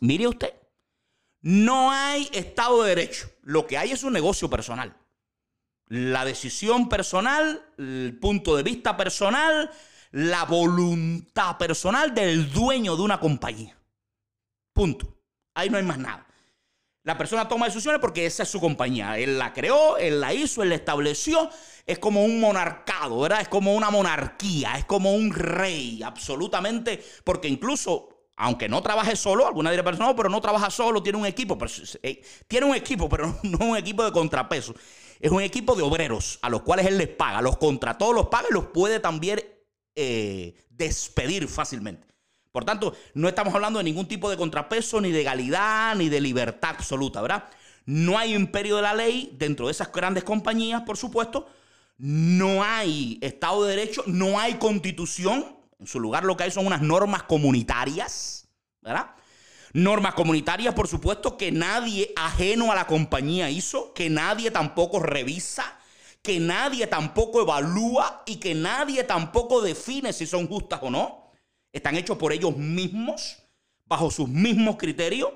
Mire 0.00 0.26
usted, 0.26 0.54
no 1.42 1.90
hay 1.92 2.28
Estado 2.32 2.82
de 2.82 2.94
Derecho, 2.94 3.30
lo 3.42 3.66
que 3.66 3.76
hay 3.76 3.92
es 3.92 4.02
un 4.02 4.14
negocio 4.14 4.48
personal 4.48 4.96
la 5.88 6.24
decisión 6.24 6.88
personal, 6.88 7.64
el 7.78 8.18
punto 8.20 8.56
de 8.56 8.62
vista 8.62 8.96
personal, 8.96 9.70
la 10.10 10.44
voluntad 10.44 11.58
personal 11.58 12.14
del 12.14 12.50
dueño 12.50 12.96
de 12.96 13.02
una 13.02 13.20
compañía. 13.20 13.76
Punto. 14.72 15.06
Ahí 15.54 15.70
no 15.70 15.76
hay 15.76 15.84
más 15.84 15.98
nada. 15.98 16.26
La 17.04 17.16
persona 17.16 17.46
toma 17.46 17.66
decisiones 17.66 18.00
porque 18.00 18.26
esa 18.26 18.42
es 18.42 18.48
su 18.48 18.60
compañía. 18.60 19.18
Él 19.18 19.38
la 19.38 19.52
creó, 19.52 19.98
él 19.98 20.20
la 20.20 20.34
hizo, 20.34 20.62
él 20.62 20.70
la 20.70 20.74
estableció. 20.74 21.50
Es 21.86 21.98
como 21.98 22.24
un 22.24 22.40
monarcado, 22.40 23.20
¿verdad? 23.20 23.42
Es 23.42 23.48
como 23.48 23.74
una 23.74 23.90
monarquía, 23.90 24.76
es 24.78 24.86
como 24.86 25.14
un 25.14 25.32
rey, 25.32 26.02
absolutamente. 26.02 27.04
Porque 27.22 27.48
incluso 27.48 28.08
aunque 28.36 28.68
no 28.68 28.82
trabaje 28.82 29.14
solo, 29.14 29.46
alguna 29.46 29.70
dirá, 29.70 29.92
no, 29.92 30.16
pero 30.16 30.28
no 30.28 30.40
trabaja 30.40 30.68
solo, 30.68 31.02
tiene 31.02 31.18
un 31.18 31.26
equipo. 31.26 31.56
Pero, 31.56 31.70
eh, 32.02 32.22
tiene 32.48 32.66
un 32.66 32.74
equipo, 32.74 33.08
pero 33.08 33.38
no 33.44 33.58
un 33.66 33.76
equipo 33.76 34.04
de 34.04 34.10
contrapeso 34.10 34.74
es 35.24 35.30
un 35.30 35.40
equipo 35.40 35.74
de 35.74 35.82
obreros 35.82 36.38
a 36.42 36.50
los 36.50 36.60
cuales 36.62 36.86
él 36.86 36.98
les 36.98 37.08
paga, 37.08 37.40
los 37.40 37.56
contrató, 37.56 38.12
los 38.12 38.28
paga 38.28 38.48
y 38.50 38.52
los 38.52 38.66
puede 38.66 39.00
también 39.00 39.40
eh, 39.94 40.54
despedir 40.68 41.48
fácilmente. 41.48 42.13
Por 42.54 42.64
tanto, 42.64 42.94
no 43.14 43.26
estamos 43.26 43.52
hablando 43.52 43.80
de 43.80 43.84
ningún 43.84 44.06
tipo 44.06 44.30
de 44.30 44.36
contrapeso, 44.36 45.00
ni 45.00 45.10
de 45.10 45.18
legalidad, 45.18 45.96
ni 45.96 46.08
de 46.08 46.20
libertad 46.20 46.70
absoluta, 46.70 47.20
¿verdad? 47.20 47.46
No 47.84 48.16
hay 48.16 48.32
imperio 48.32 48.76
de 48.76 48.82
la 48.82 48.94
ley 48.94 49.34
dentro 49.36 49.66
de 49.66 49.72
esas 49.72 49.90
grandes 49.90 50.22
compañías, 50.22 50.82
por 50.82 50.96
supuesto. 50.96 51.48
No 51.98 52.62
hay 52.62 53.18
Estado 53.22 53.64
de 53.64 53.74
Derecho, 53.74 54.04
no 54.06 54.38
hay 54.38 54.54
constitución. 54.54 55.56
En 55.80 55.88
su 55.88 55.98
lugar 55.98 56.22
lo 56.22 56.36
que 56.36 56.44
hay 56.44 56.52
son 56.52 56.68
unas 56.68 56.80
normas 56.80 57.24
comunitarias, 57.24 58.46
¿verdad? 58.82 59.10
Normas 59.72 60.14
comunitarias, 60.14 60.74
por 60.74 60.86
supuesto, 60.86 61.36
que 61.36 61.50
nadie 61.50 62.12
ajeno 62.14 62.70
a 62.70 62.76
la 62.76 62.86
compañía 62.86 63.50
hizo, 63.50 63.92
que 63.94 64.08
nadie 64.08 64.52
tampoco 64.52 65.00
revisa, 65.00 65.76
que 66.22 66.38
nadie 66.38 66.86
tampoco 66.86 67.40
evalúa 67.40 68.22
y 68.26 68.36
que 68.36 68.54
nadie 68.54 69.02
tampoco 69.02 69.60
define 69.60 70.12
si 70.12 70.24
son 70.24 70.46
justas 70.46 70.78
o 70.84 70.90
no. 70.90 71.23
Están 71.74 71.96
hechos 71.96 72.16
por 72.16 72.32
ellos 72.32 72.56
mismos, 72.56 73.36
bajo 73.84 74.10
sus 74.10 74.28
mismos 74.28 74.76
criterios 74.76 75.30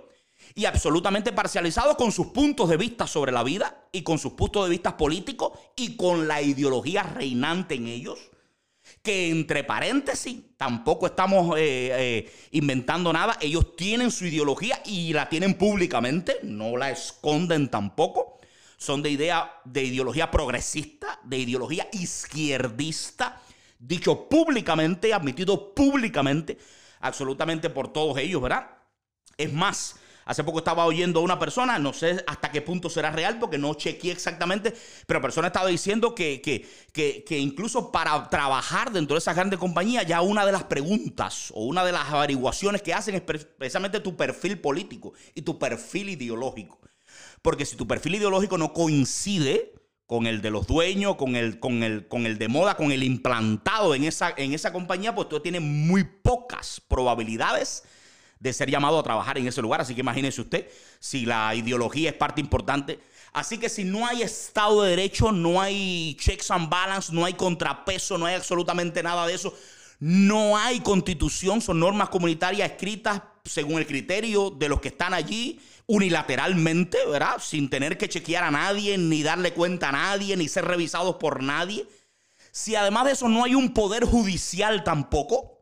y 0.54 0.64
absolutamente 0.64 1.32
parcializados 1.32 1.96
con 1.96 2.12
sus 2.12 2.28
puntos 2.28 2.70
de 2.70 2.78
vista 2.78 3.06
sobre 3.06 3.32
la 3.32 3.42
vida 3.42 3.88
y 3.92 4.02
con 4.02 4.18
sus 4.18 4.32
puntos 4.32 4.64
de 4.64 4.70
vista 4.70 4.96
políticos 4.96 5.52
y 5.76 5.96
con 5.96 6.26
la 6.26 6.40
ideología 6.40 7.02
reinante 7.02 7.74
en 7.74 7.88
ellos 7.88 8.18
que 9.02 9.30
entre 9.30 9.64
paréntesis, 9.64 10.38
tampoco 10.56 11.06
estamos 11.06 11.56
eh, 11.58 11.90
eh, 11.92 12.32
inventando 12.52 13.12
nada. 13.12 13.36
Ellos 13.40 13.76
tienen 13.76 14.10
su 14.10 14.26
ideología 14.26 14.80
y 14.84 15.12
la 15.12 15.28
tienen 15.28 15.54
públicamente, 15.54 16.38
no 16.42 16.76
la 16.76 16.90
esconden 16.90 17.68
tampoco. 17.68 18.38
Son 18.76 19.02
de 19.02 19.10
idea, 19.10 19.52
de 19.64 19.84
ideología 19.84 20.30
progresista, 20.30 21.20
de 21.24 21.38
ideología 21.38 21.88
izquierdista, 21.92 23.42
dicho 23.78 24.28
públicamente, 24.28 25.12
admitido 25.14 25.74
públicamente, 25.74 26.58
absolutamente 27.00 27.70
por 27.70 27.92
todos 27.92 28.18
ellos, 28.18 28.42
¿verdad? 28.42 28.68
Es 29.36 29.52
más, 29.52 29.96
Hace 30.28 30.44
poco 30.44 30.58
estaba 30.58 30.84
oyendo 30.84 31.20
a 31.20 31.22
una 31.22 31.38
persona, 31.38 31.78
no 31.78 31.94
sé 31.94 32.22
hasta 32.26 32.50
qué 32.50 32.60
punto 32.60 32.90
será 32.90 33.10
real 33.10 33.38
porque 33.38 33.56
no 33.56 33.72
chequeé 33.72 34.12
exactamente, 34.12 34.74
pero 35.06 35.20
la 35.20 35.22
persona 35.22 35.46
estaba 35.46 35.68
diciendo 35.68 36.14
que, 36.14 36.42
que, 36.42 37.38
incluso 37.38 37.90
para 37.90 38.28
trabajar 38.28 38.92
dentro 38.92 39.14
de 39.14 39.20
esas 39.20 39.34
grandes 39.34 39.58
compañías, 39.58 40.04
ya 40.04 40.20
una 40.20 40.44
de 40.44 40.52
las 40.52 40.64
preguntas 40.64 41.50
o 41.54 41.64
una 41.64 41.82
de 41.82 41.92
las 41.92 42.10
averiguaciones 42.10 42.82
que 42.82 42.92
hacen 42.92 43.14
es 43.14 43.22
precisamente 43.22 44.00
tu 44.00 44.18
perfil 44.18 44.60
político 44.60 45.14
y 45.34 45.40
tu 45.40 45.58
perfil 45.58 46.10
ideológico. 46.10 46.78
Porque 47.40 47.64
si 47.64 47.76
tu 47.76 47.88
perfil 47.88 48.16
ideológico 48.16 48.58
no 48.58 48.74
coincide 48.74 49.72
con 50.08 50.26
el 50.26 50.40
de 50.40 50.50
los 50.50 50.66
dueños, 50.66 51.16
con 51.16 51.36
el, 51.36 51.60
con 51.60 51.82
el, 51.82 52.08
con 52.08 52.24
el 52.24 52.38
de 52.38 52.48
moda, 52.48 52.78
con 52.78 52.92
el 52.92 53.02
implantado 53.02 53.94
en 53.94 54.04
esa, 54.04 54.32
en 54.38 54.54
esa 54.54 54.72
compañía, 54.72 55.14
pues 55.14 55.28
tú 55.28 55.38
tienes 55.38 55.60
muy 55.60 56.02
pocas 56.02 56.80
probabilidades 56.88 57.84
de 58.40 58.54
ser 58.54 58.70
llamado 58.70 58.98
a 58.98 59.02
trabajar 59.02 59.36
en 59.36 59.46
ese 59.46 59.60
lugar. 59.60 59.82
Así 59.82 59.94
que 59.94 60.00
imagínese 60.00 60.40
usted 60.40 60.66
si 60.98 61.26
la 61.26 61.54
ideología 61.54 62.08
es 62.08 62.16
parte 62.16 62.40
importante. 62.40 62.98
Así 63.34 63.58
que 63.58 63.68
si 63.68 63.84
no 63.84 64.06
hay 64.06 64.22
Estado 64.22 64.82
de 64.82 64.90
Derecho, 64.90 65.30
no 65.30 65.60
hay 65.60 66.16
checks 66.18 66.50
and 66.52 66.70
balance, 66.70 67.12
no 67.12 67.26
hay 67.26 67.34
contrapeso, 67.34 68.16
no 68.16 68.24
hay 68.24 68.36
absolutamente 68.36 69.02
nada 69.02 69.26
de 69.26 69.34
eso. 69.34 69.52
No 70.00 70.56
hay 70.56 70.80
constitución, 70.80 71.60
son 71.60 71.80
normas 71.80 72.08
comunitarias 72.08 72.70
escritas 72.70 73.20
según 73.44 73.78
el 73.78 73.86
criterio 73.86 74.50
de 74.50 74.68
los 74.68 74.80
que 74.80 74.88
están 74.88 75.14
allí 75.14 75.60
unilateralmente, 75.86 76.98
¿verdad? 77.06 77.36
Sin 77.40 77.70
tener 77.70 77.96
que 77.96 78.08
chequear 78.08 78.44
a 78.44 78.50
nadie, 78.50 78.98
ni 78.98 79.22
darle 79.22 79.52
cuenta 79.52 79.88
a 79.88 79.92
nadie, 79.92 80.36
ni 80.36 80.48
ser 80.48 80.66
revisados 80.66 81.16
por 81.16 81.42
nadie. 81.42 81.86
Si 82.52 82.74
además 82.74 83.06
de 83.06 83.12
eso 83.12 83.28
no 83.28 83.44
hay 83.44 83.54
un 83.54 83.72
poder 83.72 84.04
judicial 84.04 84.84
tampoco, 84.84 85.58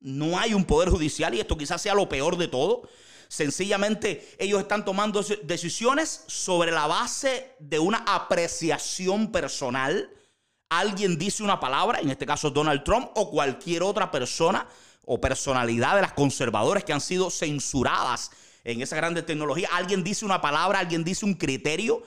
no 0.00 0.38
hay 0.38 0.54
un 0.54 0.64
poder 0.64 0.88
judicial 0.88 1.34
y 1.34 1.40
esto 1.40 1.58
quizás 1.58 1.82
sea 1.82 1.94
lo 1.94 2.08
peor 2.08 2.36
de 2.36 2.48
todo. 2.48 2.88
Sencillamente 3.28 4.36
ellos 4.38 4.60
están 4.60 4.84
tomando 4.84 5.22
decisiones 5.42 6.24
sobre 6.28 6.72
la 6.72 6.86
base 6.86 7.54
de 7.58 7.78
una 7.78 7.98
apreciación 8.06 9.30
personal. 9.30 10.10
Alguien 10.70 11.18
dice 11.18 11.42
una 11.42 11.60
palabra, 11.60 12.00
en 12.00 12.08
este 12.10 12.24
caso 12.24 12.50
Donald 12.50 12.84
Trump 12.84 13.10
o 13.16 13.30
cualquier 13.30 13.82
otra 13.82 14.10
persona 14.10 14.66
o 15.10 15.18
personalidad 15.20 15.96
de 15.96 16.02
las 16.02 16.12
conservadoras 16.12 16.84
que 16.84 16.92
han 16.92 17.00
sido 17.00 17.30
censuradas 17.30 18.30
en 18.62 18.82
esa 18.82 18.94
grande 18.94 19.22
tecnología. 19.22 19.70
Alguien 19.72 20.04
dice 20.04 20.26
una 20.26 20.42
palabra, 20.42 20.80
alguien 20.80 21.02
dice 21.02 21.24
un 21.24 21.32
criterio, 21.32 22.02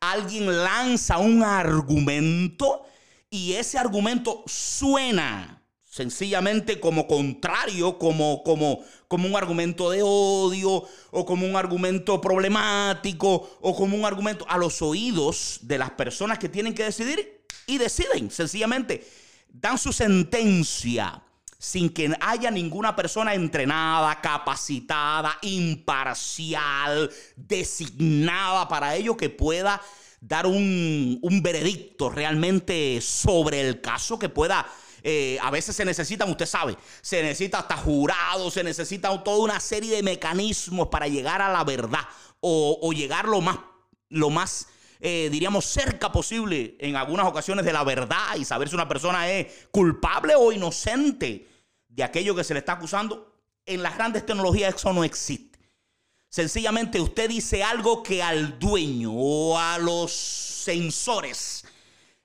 alguien 0.00 0.64
lanza 0.64 1.18
un 1.18 1.42
argumento 1.42 2.86
y 3.28 3.52
ese 3.52 3.76
argumento 3.76 4.42
suena 4.46 5.62
sencillamente 5.84 6.80
como 6.80 7.06
contrario, 7.06 7.98
como, 7.98 8.42
como, 8.42 8.82
como 9.06 9.28
un 9.28 9.36
argumento 9.36 9.90
de 9.90 10.00
odio 10.02 10.84
o 11.10 11.26
como 11.26 11.44
un 11.44 11.56
argumento 11.56 12.22
problemático 12.22 13.58
o 13.60 13.76
como 13.76 13.98
un 13.98 14.06
argumento 14.06 14.46
a 14.48 14.56
los 14.56 14.80
oídos 14.80 15.58
de 15.60 15.76
las 15.76 15.90
personas 15.90 16.38
que 16.38 16.48
tienen 16.48 16.72
que 16.72 16.84
decidir 16.84 17.44
y 17.66 17.76
deciden, 17.76 18.30
sencillamente 18.30 19.06
dan 19.52 19.76
su 19.76 19.92
sentencia 19.92 21.22
sin 21.60 21.90
que 21.90 22.10
haya 22.22 22.50
ninguna 22.50 22.96
persona 22.96 23.34
entrenada, 23.34 24.18
capacitada, 24.22 25.36
imparcial, 25.42 27.10
designada 27.36 28.66
para 28.66 28.96
ello 28.96 29.14
que 29.14 29.28
pueda 29.28 29.78
dar 30.22 30.46
un, 30.46 31.18
un 31.20 31.42
veredicto 31.42 32.08
realmente 32.08 32.98
sobre 33.02 33.60
el 33.60 33.82
caso, 33.82 34.18
que 34.18 34.30
pueda 34.30 34.66
Eh, 35.02 35.38
a 35.40 35.50
veces 35.50 35.74
se 35.74 35.84
necesitan, 35.84 36.28
usted 36.28 36.44
sabe, 36.44 36.76
se 37.00 37.22
necesita 37.22 37.60
hasta 37.60 37.76
jurados, 37.76 38.52
se 38.52 38.62
necesita 38.62 39.08
toda 39.24 39.38
una 39.38 39.58
serie 39.58 39.96
de 39.96 40.02
mecanismos 40.02 40.88
para 40.88 41.08
llegar 41.08 41.40
a 41.40 41.48
la 41.48 41.64
verdad 41.64 42.04
o, 42.40 42.92
llegar 42.92 43.26
lo 43.26 43.40
más, 43.40 43.58
lo 44.10 44.28
más 44.28 44.66
eh, 45.00 45.30
diríamos, 45.32 45.64
cerca 45.64 46.12
posible 46.12 46.76
en 46.78 46.96
algunas 46.96 47.26
ocasiones 47.26 47.64
de 47.64 47.72
la 47.72 47.82
verdad 47.82 48.36
y 48.36 48.44
saber 48.44 48.68
si 48.68 48.74
una 48.74 48.88
persona 48.88 49.30
es 49.30 49.68
culpable 49.70 50.34
o 50.34 50.52
inocente 50.52 51.48
de 51.90 52.02
aquello 52.02 52.34
que 52.34 52.44
se 52.44 52.54
le 52.54 52.60
está 52.60 52.72
acusando. 52.72 53.36
En 53.66 53.82
las 53.82 53.96
grandes 53.96 54.24
tecnologías 54.24 54.74
eso 54.74 54.92
no 54.92 55.04
existe. 55.04 55.58
Sencillamente 56.28 57.00
usted 57.00 57.28
dice 57.28 57.62
algo 57.62 58.02
que 58.02 58.22
al 58.22 58.58
dueño 58.58 59.12
o 59.12 59.58
a 59.58 59.78
los 59.78 60.12
sensores 60.12 61.64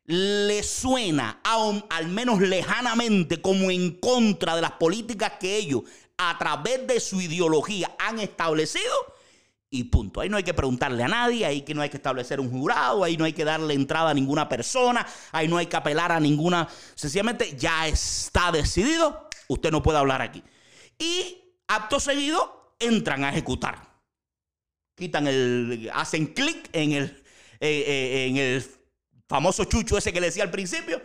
le 0.05 0.61
suena, 0.61 1.41
al 1.89 2.07
menos 2.07 2.39
lejanamente, 2.39 3.41
como 3.41 3.71
en 3.71 3.99
contra 3.99 4.55
de 4.55 4.61
las 4.61 4.73
políticas 4.73 5.33
que 5.39 5.57
ellos 5.57 5.81
a 6.17 6.37
través 6.37 6.85
de 6.85 6.99
su 6.99 7.19
ideología 7.19 7.95
han 7.97 8.19
establecido, 8.19 9.14
y 9.69 9.85
punto. 9.85 10.21
Ahí 10.21 10.29
no 10.29 10.37
hay 10.37 10.43
que 10.43 10.53
preguntarle 10.53 11.03
a 11.03 11.07
nadie, 11.07 11.45
ahí 11.45 11.61
que 11.61 11.73
no 11.73 11.81
hay 11.81 11.89
que 11.89 11.97
establecer 11.97 12.39
un 12.39 12.49
jurado, 12.49 13.03
ahí 13.03 13.17
no 13.17 13.25
hay 13.25 13.33
que 13.33 13.43
darle 13.43 13.73
entrada 13.73 14.11
a 14.11 14.13
ninguna 14.13 14.47
persona, 14.47 15.05
ahí 15.31 15.47
no 15.47 15.57
hay 15.57 15.65
que 15.65 15.75
apelar 15.75 16.11
a 16.11 16.19
ninguna. 16.19 16.67
Sencillamente 16.95 17.55
ya 17.57 17.87
está 17.87 18.51
decidido, 18.51 19.29
usted 19.47 19.71
no 19.71 19.83
puede 19.83 19.97
hablar 19.97 20.21
aquí. 20.21 20.43
Y 20.97 21.37
acto 21.67 21.99
seguido 21.99 22.75
entran 22.79 23.23
a 23.23 23.29
ejecutar. 23.29 23.95
Quitan 24.95 25.27
el. 25.27 25.89
hacen 25.93 26.27
clic 26.27 26.69
en 26.71 26.93
el. 26.93 27.23
Eh, 27.59 27.83
eh, 27.87 28.27
en 28.27 28.37
el 28.37 28.65
famoso 29.27 29.65
chucho 29.65 29.97
ese 29.97 30.13
que 30.13 30.21
le 30.21 30.27
decía 30.27 30.43
al 30.43 30.51
principio. 30.51 31.01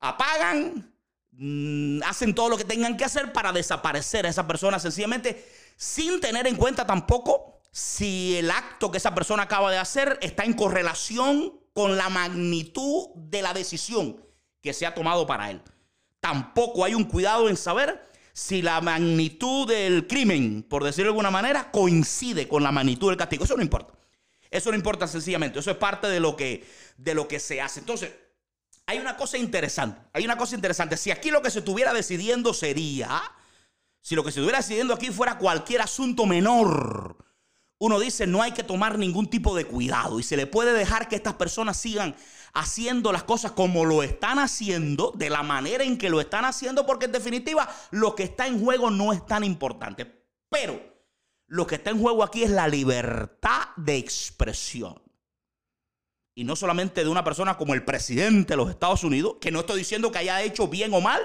Apagan, 0.00 0.94
mm, 1.32 2.02
hacen 2.04 2.34
todo 2.34 2.50
lo 2.50 2.56
que 2.56 2.64
tengan 2.64 2.96
que 2.96 3.04
hacer 3.04 3.32
para 3.32 3.52
desaparecer 3.52 4.26
a 4.26 4.28
esa 4.28 4.46
persona 4.46 4.78
sencillamente 4.78 5.44
sin 5.76 6.20
tener 6.20 6.46
en 6.46 6.56
cuenta 6.56 6.86
tampoco 6.86 7.55
si 7.76 8.38
el 8.38 8.50
acto 8.50 8.90
que 8.90 8.96
esa 8.96 9.14
persona 9.14 9.42
acaba 9.42 9.70
de 9.70 9.76
hacer 9.76 10.18
está 10.22 10.44
en 10.44 10.54
correlación 10.54 11.60
con 11.74 11.98
la 11.98 12.08
magnitud 12.08 13.08
de 13.16 13.42
la 13.42 13.52
decisión 13.52 14.24
que 14.62 14.72
se 14.72 14.86
ha 14.86 14.94
tomado 14.94 15.26
para 15.26 15.50
él. 15.50 15.60
Tampoco 16.18 16.86
hay 16.86 16.94
un 16.94 17.04
cuidado 17.04 17.50
en 17.50 17.56
saber 17.58 18.02
si 18.32 18.62
la 18.62 18.80
magnitud 18.80 19.68
del 19.68 20.06
crimen, 20.06 20.62
por 20.62 20.84
decirlo 20.84 21.10
de 21.10 21.16
alguna 21.16 21.30
manera, 21.30 21.70
coincide 21.70 22.48
con 22.48 22.62
la 22.62 22.72
magnitud 22.72 23.10
del 23.10 23.18
castigo. 23.18 23.44
Eso 23.44 23.58
no 23.58 23.62
importa. 23.62 23.92
Eso 24.50 24.70
no 24.70 24.76
importa 24.76 25.06
sencillamente. 25.06 25.58
Eso 25.58 25.70
es 25.70 25.76
parte 25.76 26.06
de 26.06 26.18
lo 26.18 26.34
que, 26.34 26.66
de 26.96 27.14
lo 27.14 27.28
que 27.28 27.38
se 27.38 27.60
hace. 27.60 27.80
Entonces, 27.80 28.10
hay 28.86 28.96
una 28.96 29.18
cosa 29.18 29.36
interesante. 29.36 30.00
Hay 30.14 30.24
una 30.24 30.38
cosa 30.38 30.54
interesante. 30.54 30.96
Si 30.96 31.10
aquí 31.10 31.30
lo 31.30 31.42
que 31.42 31.50
se 31.50 31.58
estuviera 31.58 31.92
decidiendo 31.92 32.54
sería, 32.54 33.20
si 34.00 34.14
lo 34.14 34.24
que 34.24 34.32
se 34.32 34.40
estuviera 34.40 34.60
decidiendo 34.60 34.94
aquí 34.94 35.10
fuera 35.10 35.36
cualquier 35.36 35.82
asunto 35.82 36.24
menor, 36.24 37.25
uno 37.78 38.00
dice 38.00 38.26
no 38.26 38.42
hay 38.42 38.52
que 38.52 38.62
tomar 38.62 38.98
ningún 38.98 39.28
tipo 39.28 39.54
de 39.54 39.66
cuidado 39.66 40.18
y 40.18 40.22
se 40.22 40.36
le 40.36 40.46
puede 40.46 40.72
dejar 40.72 41.08
que 41.08 41.16
estas 41.16 41.34
personas 41.34 41.76
sigan 41.76 42.16
haciendo 42.54 43.12
las 43.12 43.24
cosas 43.24 43.52
como 43.52 43.84
lo 43.84 44.02
están 44.02 44.38
haciendo, 44.38 45.12
de 45.14 45.28
la 45.28 45.42
manera 45.42 45.84
en 45.84 45.98
que 45.98 46.08
lo 46.08 46.20
están 46.20 46.46
haciendo, 46.46 46.86
porque 46.86 47.04
en 47.04 47.12
definitiva 47.12 47.68
lo 47.90 48.14
que 48.14 48.22
está 48.22 48.46
en 48.46 48.64
juego 48.64 48.90
no 48.90 49.12
es 49.12 49.24
tan 49.26 49.44
importante. 49.44 50.24
Pero 50.48 50.80
lo 51.48 51.66
que 51.66 51.74
está 51.74 51.90
en 51.90 52.00
juego 52.00 52.24
aquí 52.24 52.44
es 52.44 52.50
la 52.50 52.66
libertad 52.66 53.68
de 53.76 53.98
expresión. 53.98 55.02
Y 56.34 56.44
no 56.44 56.56
solamente 56.56 57.04
de 57.04 57.10
una 57.10 57.24
persona 57.24 57.58
como 57.58 57.74
el 57.74 57.84
presidente 57.84 58.54
de 58.54 58.56
los 58.56 58.70
Estados 58.70 59.04
Unidos, 59.04 59.36
que 59.38 59.50
no 59.50 59.60
estoy 59.60 59.78
diciendo 59.78 60.10
que 60.10 60.18
haya 60.18 60.42
hecho 60.42 60.68
bien 60.68 60.94
o 60.94 61.02
mal, 61.02 61.20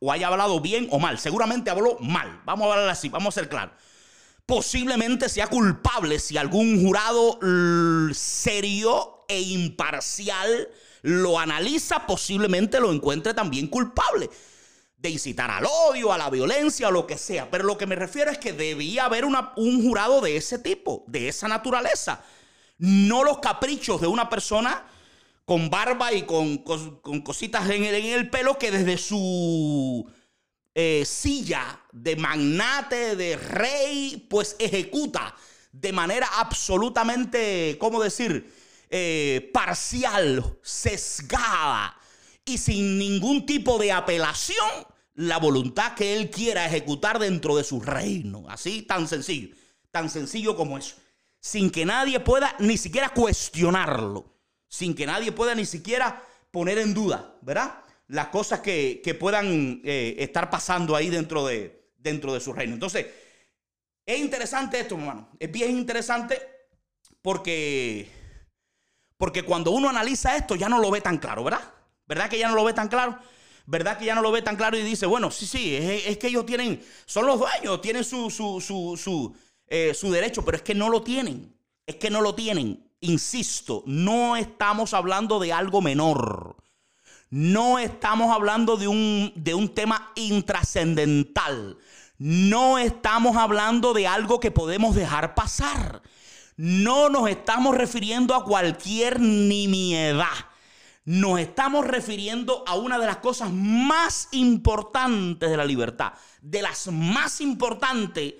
o 0.00 0.10
haya 0.10 0.26
hablado 0.26 0.60
bien 0.60 0.88
o 0.90 0.98
mal. 0.98 1.18
Seguramente 1.18 1.70
habló 1.70 1.96
mal. 2.00 2.42
Vamos 2.44 2.66
a 2.66 2.72
hablar 2.72 2.88
así, 2.88 3.08
vamos 3.08 3.36
a 3.36 3.40
ser 3.40 3.48
claros 3.48 3.74
posiblemente 4.46 5.28
sea 5.28 5.46
culpable 5.46 6.18
si 6.18 6.36
algún 6.36 6.82
jurado 6.84 7.38
serio 8.14 9.24
e 9.28 9.40
imparcial 9.40 10.68
lo 11.02 11.38
analiza, 11.38 12.06
posiblemente 12.06 12.80
lo 12.80 12.92
encuentre 12.92 13.34
también 13.34 13.66
culpable 13.66 14.30
de 15.02 15.10
incitar 15.10 15.50
al 15.50 15.66
odio, 15.66 16.12
a 16.12 16.18
la 16.18 16.30
violencia, 16.30 16.88
o 16.88 16.92
lo 16.92 17.06
que 17.08 17.18
sea. 17.18 17.50
Pero 17.50 17.64
lo 17.64 17.76
que 17.76 17.86
me 17.86 17.96
refiero 17.96 18.30
es 18.30 18.38
que 18.38 18.52
debía 18.52 19.04
haber 19.04 19.24
un 19.24 19.82
jurado 19.82 20.20
de 20.20 20.36
ese 20.36 20.60
tipo, 20.60 21.04
de 21.08 21.28
esa 21.28 21.48
naturaleza. 21.48 22.22
No 22.78 23.24
los 23.24 23.38
caprichos 23.38 24.00
de 24.00 24.06
una 24.06 24.30
persona 24.30 24.86
con 25.44 25.70
barba 25.70 26.12
y 26.12 26.22
con, 26.22 26.58
cositas 26.58 27.68
en 27.68 27.84
el 27.84 28.30
pelo 28.30 28.58
que 28.58 28.70
desde 28.70 28.96
su 28.96 30.08
eh, 30.74 31.04
silla 31.04 31.80
de 31.92 32.16
magnate, 32.16 33.16
de 33.16 33.36
rey, 33.36 34.26
pues 34.28 34.56
ejecuta 34.58 35.34
de 35.72 35.92
manera 35.92 36.28
absolutamente, 36.36 37.76
¿cómo 37.78 38.02
decir?, 38.02 38.52
eh, 38.94 39.50
parcial, 39.54 40.58
sesgada 40.62 41.96
y 42.44 42.58
sin 42.58 42.98
ningún 42.98 43.46
tipo 43.46 43.78
de 43.78 43.90
apelación 43.90 44.68
la 45.14 45.38
voluntad 45.38 45.94
que 45.94 46.14
él 46.14 46.30
quiera 46.30 46.66
ejecutar 46.66 47.18
dentro 47.18 47.56
de 47.56 47.64
su 47.64 47.80
reino. 47.80 48.44
Así, 48.48 48.82
tan 48.82 49.08
sencillo, 49.08 49.54
tan 49.90 50.10
sencillo 50.10 50.56
como 50.56 50.78
eso. 50.78 50.96
Sin 51.40 51.70
que 51.70 51.84
nadie 51.84 52.20
pueda 52.20 52.54
ni 52.58 52.76
siquiera 52.76 53.08
cuestionarlo, 53.10 54.32
sin 54.68 54.94
que 54.94 55.06
nadie 55.06 55.32
pueda 55.32 55.54
ni 55.54 55.66
siquiera 55.66 56.22
poner 56.50 56.78
en 56.78 56.94
duda, 56.94 57.34
¿verdad? 57.40 57.81
Las 58.12 58.28
cosas 58.28 58.60
que, 58.60 59.16
puedan 59.18 59.80
eh, 59.84 60.16
estar 60.18 60.50
pasando 60.50 60.94
ahí 60.94 61.08
dentro 61.08 61.46
de, 61.46 61.88
dentro 61.96 62.34
de 62.34 62.40
su 62.40 62.52
reino. 62.52 62.74
Entonces, 62.74 63.06
es 64.04 64.18
interesante 64.18 64.78
esto, 64.78 64.96
hermano. 64.96 65.30
Es 65.38 65.50
bien 65.50 65.70
interesante 65.70 66.38
porque, 67.22 68.10
porque 69.16 69.42
cuando 69.44 69.70
uno 69.70 69.88
analiza 69.88 70.36
esto 70.36 70.56
ya 70.56 70.68
no 70.68 70.78
lo 70.78 70.90
ve 70.90 71.00
tan 71.00 71.16
claro, 71.16 71.42
¿verdad? 71.42 71.62
¿Verdad 72.06 72.28
que 72.28 72.38
ya 72.38 72.48
no 72.48 72.54
lo 72.54 72.64
ve 72.64 72.74
tan 72.74 72.88
claro? 72.88 73.18
¿Verdad 73.64 73.96
que 73.96 74.04
ya 74.04 74.14
no 74.14 74.20
lo 74.20 74.30
ve 74.30 74.42
tan 74.42 74.56
claro 74.56 74.76
y 74.76 74.82
dice, 74.82 75.06
bueno, 75.06 75.30
sí, 75.30 75.46
sí, 75.46 75.74
es, 75.74 76.18
que 76.18 76.26
ellos 76.26 76.44
tienen, 76.44 76.84
son 77.06 77.26
los 77.26 77.38
dueños, 77.40 77.80
tienen 77.80 78.04
su, 78.04 78.28
su, 78.28 78.60
su, 78.60 78.94
su, 79.02 79.34
eh, 79.68 79.94
su 79.94 80.12
derecho, 80.12 80.44
pero 80.44 80.58
es 80.58 80.62
que 80.62 80.74
no 80.74 80.90
lo 80.90 81.02
tienen. 81.02 81.56
Es 81.86 81.96
que 81.96 82.10
no 82.10 82.20
lo 82.20 82.34
tienen. 82.34 82.90
Insisto, 83.00 83.82
no 83.86 84.36
estamos 84.36 84.92
hablando 84.92 85.38
de 85.38 85.54
algo 85.54 85.80
menor. 85.80 86.61
No 87.32 87.78
estamos 87.78 88.30
hablando 88.30 88.76
de 88.76 88.86
un, 88.86 89.32
de 89.34 89.54
un 89.54 89.74
tema 89.74 90.12
intrascendental. 90.16 91.78
No 92.18 92.76
estamos 92.76 93.38
hablando 93.38 93.94
de 93.94 94.06
algo 94.06 94.38
que 94.38 94.50
podemos 94.50 94.94
dejar 94.94 95.34
pasar. 95.34 96.02
No 96.58 97.08
nos 97.08 97.30
estamos 97.30 97.74
refiriendo 97.74 98.34
a 98.34 98.44
cualquier 98.44 99.18
nimiedad. 99.18 100.26
Nos 101.06 101.40
estamos 101.40 101.86
refiriendo 101.86 102.64
a 102.66 102.74
una 102.74 102.98
de 102.98 103.06
las 103.06 103.16
cosas 103.16 103.50
más 103.50 104.28
importantes 104.32 105.48
de 105.48 105.56
la 105.56 105.64
libertad. 105.64 106.12
De 106.42 106.60
las 106.60 106.88
más 106.88 107.40
importantes 107.40 108.34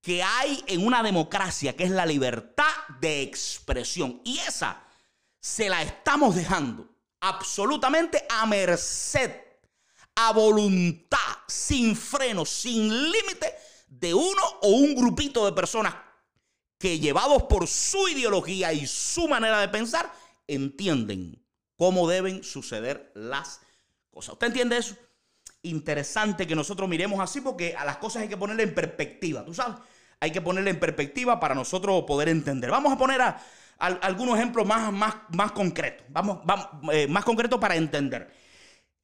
que 0.00 0.22
hay 0.22 0.62
en 0.68 0.86
una 0.86 1.02
democracia, 1.02 1.74
que 1.74 1.82
es 1.82 1.90
la 1.90 2.06
libertad 2.06 2.72
de 3.00 3.22
expresión. 3.22 4.20
Y 4.22 4.38
esa 4.38 4.80
se 5.40 5.68
la 5.68 5.82
estamos 5.82 6.36
dejando 6.36 6.91
absolutamente 7.22 8.26
a 8.28 8.44
merced, 8.46 9.30
a 10.16 10.32
voluntad, 10.32 11.18
sin 11.46 11.96
freno, 11.96 12.44
sin 12.44 12.88
límite 12.88 13.54
de 13.86 14.12
uno 14.12 14.42
o 14.62 14.68
un 14.68 14.94
grupito 14.94 15.44
de 15.46 15.52
personas 15.52 15.94
que 16.78 16.98
llevados 16.98 17.44
por 17.44 17.68
su 17.68 18.08
ideología 18.08 18.72
y 18.72 18.86
su 18.86 19.28
manera 19.28 19.60
de 19.60 19.68
pensar, 19.68 20.12
entienden 20.48 21.40
cómo 21.76 22.08
deben 22.08 22.42
suceder 22.42 23.12
las 23.14 23.60
cosas. 24.10 24.32
¿Usted 24.32 24.48
entiende 24.48 24.78
eso? 24.78 24.96
Interesante 25.62 26.44
que 26.44 26.56
nosotros 26.56 26.88
miremos 26.88 27.20
así 27.20 27.40
porque 27.40 27.76
a 27.76 27.84
las 27.84 27.98
cosas 27.98 28.22
hay 28.22 28.28
que 28.28 28.36
ponerle 28.36 28.64
en 28.64 28.74
perspectiva, 28.74 29.44
¿tú 29.44 29.54
sabes? 29.54 29.76
Hay 30.18 30.32
que 30.32 30.40
ponerle 30.40 30.70
en 30.70 30.80
perspectiva 30.80 31.38
para 31.38 31.54
nosotros 31.54 32.02
poder 32.04 32.28
entender. 32.28 32.70
Vamos 32.70 32.92
a 32.92 32.98
poner 32.98 33.22
a, 33.22 33.40
algunos 33.82 34.36
ejemplos 34.36 34.64
más, 34.64 34.92
más, 34.92 35.16
más 35.30 35.52
concretos. 35.52 36.06
Vamos, 36.08 36.38
eh, 36.92 37.08
más 37.08 37.24
concretos 37.24 37.58
para 37.58 37.74
entender. 37.74 38.32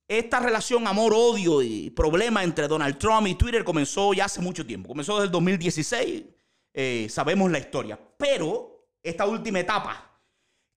Esta 0.06 0.40
relación 0.40 0.86
amor-odio 0.86 1.60
y 1.62 1.90
problema 1.90 2.44
entre 2.44 2.68
Donald 2.68 2.96
Trump 2.96 3.26
y 3.26 3.34
Twitter 3.34 3.64
comenzó 3.64 4.14
ya 4.14 4.26
hace 4.26 4.40
mucho 4.40 4.64
tiempo. 4.64 4.88
Comenzó 4.88 5.14
desde 5.14 5.26
el 5.26 5.32
2016. 5.32 6.24
Eh, 6.72 7.08
sabemos 7.10 7.50
la 7.50 7.58
historia. 7.58 7.98
Pero 8.16 8.88
esta 9.02 9.26
última 9.26 9.58
etapa 9.58 10.20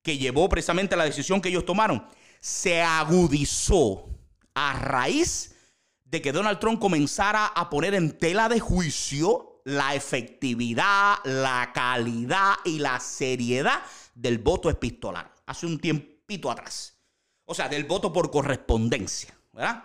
que 0.01 0.17
llevó 0.17 0.49
precisamente 0.49 0.95
a 0.95 0.97
la 0.97 1.05
decisión 1.05 1.39
que 1.39 1.49
ellos 1.49 1.65
tomaron 1.65 2.03
se 2.39 2.81
agudizó 2.81 4.09
a 4.55 4.73
raíz 4.73 5.55
de 6.05 6.21
que 6.21 6.31
Donald 6.31 6.59
Trump 6.59 6.79
comenzara 6.81 7.45
a 7.45 7.69
poner 7.69 7.93
en 7.93 8.17
tela 8.17 8.49
de 8.49 8.59
juicio 8.59 9.50
la 9.65 9.95
efectividad, 9.95 11.17
la 11.23 11.71
calidad 11.73 12.55
y 12.65 12.79
la 12.79 12.99
seriedad 12.99 13.81
del 14.13 14.39
voto 14.39 14.69
epistolar. 14.69 15.33
Hace 15.45 15.65
un 15.65 15.79
tiempito 15.79 16.49
atrás. 16.49 16.97
O 17.45 17.53
sea, 17.53 17.67
del 17.67 17.83
voto 17.83 18.11
por 18.11 18.31
correspondencia. 18.31 19.37
¿verdad? 19.53 19.83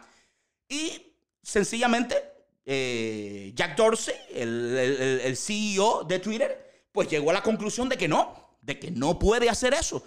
sencillamente 1.43 2.17
eh, 2.65 3.53
Jack 3.55 3.77
Dorsey, 3.77 4.15
el, 4.35 5.37
CEO 5.37 6.03
de 6.05 6.19
Twitter, 6.19 6.85
pues 6.91 7.09
llegó 7.09 7.31
a 7.31 7.35
la 7.35 7.43
conclusión 7.43 7.89
de 7.89 7.97
que 7.97 8.09
no, 8.09 8.59
de 8.61 8.79
que 8.79 8.91
no 8.91 9.19
puede 9.19 9.49
hacer 9.49 9.75
eso. 9.75 10.05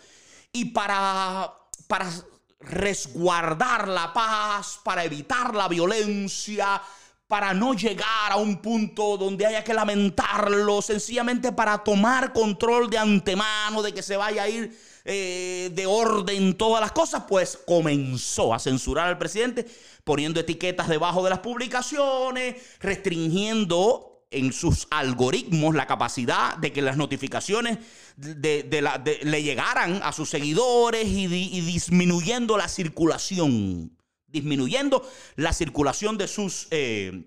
Y 0.52 0.66
para, 0.66 1.54
para 1.88 2.12
resguardar 2.60 3.88
la 3.88 4.12
paz, 4.12 4.80
para 4.84 5.06
evitar 5.06 5.56
la 5.56 5.70
violencia, 5.70 6.82
para 7.30 7.54
no 7.54 7.76
llegar 7.76 8.32
a 8.32 8.38
un 8.38 8.58
punto 8.58 9.16
donde 9.16 9.46
haya 9.46 9.64
que 9.64 9.72
lamentarlo, 9.72 10.82
sencillamente 10.82 11.52
para 11.52 11.78
tomar 11.78 12.34
control 12.34 12.90
de 12.90 12.98
antemano 12.98 13.84
de 13.84 13.94
que 13.94 14.02
se 14.02 14.18
vaya 14.18 14.42
a 14.42 14.50
ir 14.50 14.76
eh, 15.06 15.70
de 15.72 15.86
orden 15.86 16.58
todas 16.58 16.82
las 16.82 16.92
cosas, 16.92 17.26
pues 17.28 17.60
comenzó 17.68 18.52
a 18.52 18.58
censurar 18.58 19.08
al 19.08 19.20
presidente, 19.20 19.68
poniendo 20.04 20.40
etiquetas 20.40 20.88
debajo 20.88 21.24
de 21.24 21.30
las 21.30 21.38
publicaciones, 21.38 22.56
restringiendo 22.80 24.26
en 24.32 24.52
sus 24.52 24.88
algoritmos 24.90 25.76
la 25.76 25.86
capacidad 25.86 26.58
de 26.58 26.74
que 26.74 26.82
las 26.82 26.98
notificaciones 26.98 27.78
le 28.18 29.44
llegaran 29.44 30.02
a 30.04 30.12
sus 30.14 30.32
seguidores 30.32 31.06
y, 31.08 31.28
disminuyendo 31.62 32.58
la 32.58 32.68
circulación, 32.68 33.92
disminuyendo 34.32 35.08
la 35.36 35.54
circulación 35.54 36.18
de 36.18 36.28
sus... 36.28 36.68
Eh, 36.72 37.24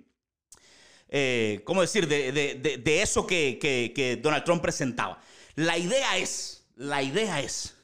eh, 1.14 1.60
¿Cómo 1.64 1.82
decir? 1.82 2.08
De, 2.08 3.02
eso 3.02 3.26
que, 3.26 3.58
que 3.60 4.16
Donald 4.22 4.44
Trump 4.44 4.62
presentaba. 4.62 5.20
La 5.56 5.76
idea 5.76 6.16
es 6.16 6.62
la 6.76 7.02
idea 7.02 7.40
es, 7.40 7.76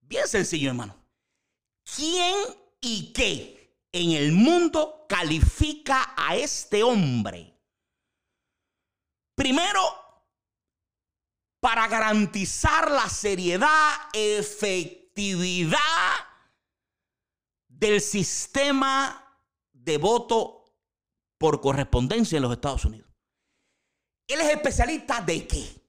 bien 0.00 0.26
sencillo 0.28 0.68
hermano, 0.68 0.96
¿quién 1.96 2.36
y 2.80 3.12
qué 3.12 3.76
en 3.92 4.12
el 4.12 4.32
mundo 4.32 5.06
califica 5.08 6.14
a 6.16 6.36
este 6.36 6.82
hombre? 6.82 7.54
Primero, 9.34 9.80
para 11.60 11.88
garantizar 11.88 12.90
la 12.90 13.08
seriedad, 13.08 13.94
efectividad 14.12 15.80
del 17.78 18.00
sistema 18.00 19.22
de 19.72 19.98
voto 19.98 20.64
por 21.38 21.60
correspondencia 21.60 22.36
en 22.36 22.42
los 22.42 22.52
Estados 22.52 22.84
Unidos. 22.84 23.10
Él 24.26 24.40
es 24.40 24.48
especialista 24.48 25.20
de 25.20 25.46
qué? 25.46 25.86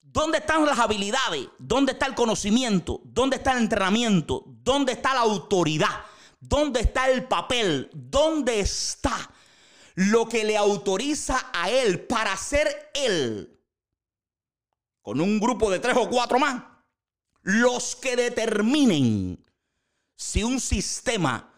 ¿Dónde 0.00 0.38
están 0.38 0.64
las 0.64 0.78
habilidades? 0.78 1.48
¿Dónde 1.58 1.92
está 1.92 2.06
el 2.06 2.14
conocimiento? 2.14 3.00
¿Dónde 3.04 3.36
está 3.36 3.52
el 3.52 3.58
entrenamiento? 3.58 4.44
¿Dónde 4.46 4.92
está 4.92 5.14
la 5.14 5.20
autoridad? 5.20 6.04
¿Dónde 6.38 6.80
está 6.80 7.10
el 7.10 7.26
papel? 7.26 7.90
¿Dónde 7.92 8.60
está 8.60 9.30
lo 9.96 10.28
que 10.28 10.44
le 10.44 10.56
autoriza 10.56 11.50
a 11.52 11.70
él 11.70 12.06
para 12.06 12.36
ser 12.36 12.90
él? 12.94 13.58
Con 15.02 15.20
un 15.20 15.40
grupo 15.40 15.70
de 15.70 15.80
tres 15.80 15.96
o 15.96 16.08
cuatro 16.08 16.38
más. 16.38 16.62
Los 17.42 17.96
que 17.96 18.14
determinen 18.14 19.43
si 20.24 20.42
un 20.42 20.58
sistema 20.58 21.52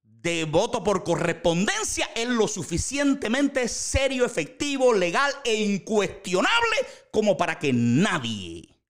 de 0.00 0.44
voto 0.44 0.84
por 0.84 1.02
correspondencia 1.02 2.08
es 2.14 2.28
lo 2.28 2.46
suficientemente 2.46 3.68
serio, 3.68 4.24
efectivo, 4.24 4.94
legal 4.94 5.32
e 5.44 5.54
incuestionable 5.54 6.76
como 7.10 7.36
para 7.36 7.58
que 7.58 7.72
nadie 7.72 8.80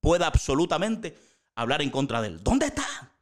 pueda 0.00 0.26
absolutamente 0.26 1.16
hablar 1.54 1.82
en 1.82 1.90
contra 1.90 2.20
de 2.20 2.28
él. 2.28 2.42
¿Dónde 2.42 2.66
está? 2.66 3.14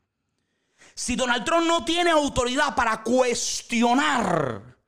Si 0.94 1.16
Donald 1.16 1.44
Trump 1.44 1.66
no 1.66 1.84
tiene 1.84 2.10
autoridad 2.10 2.74
para 2.74 3.02
cuestionar 3.02 4.78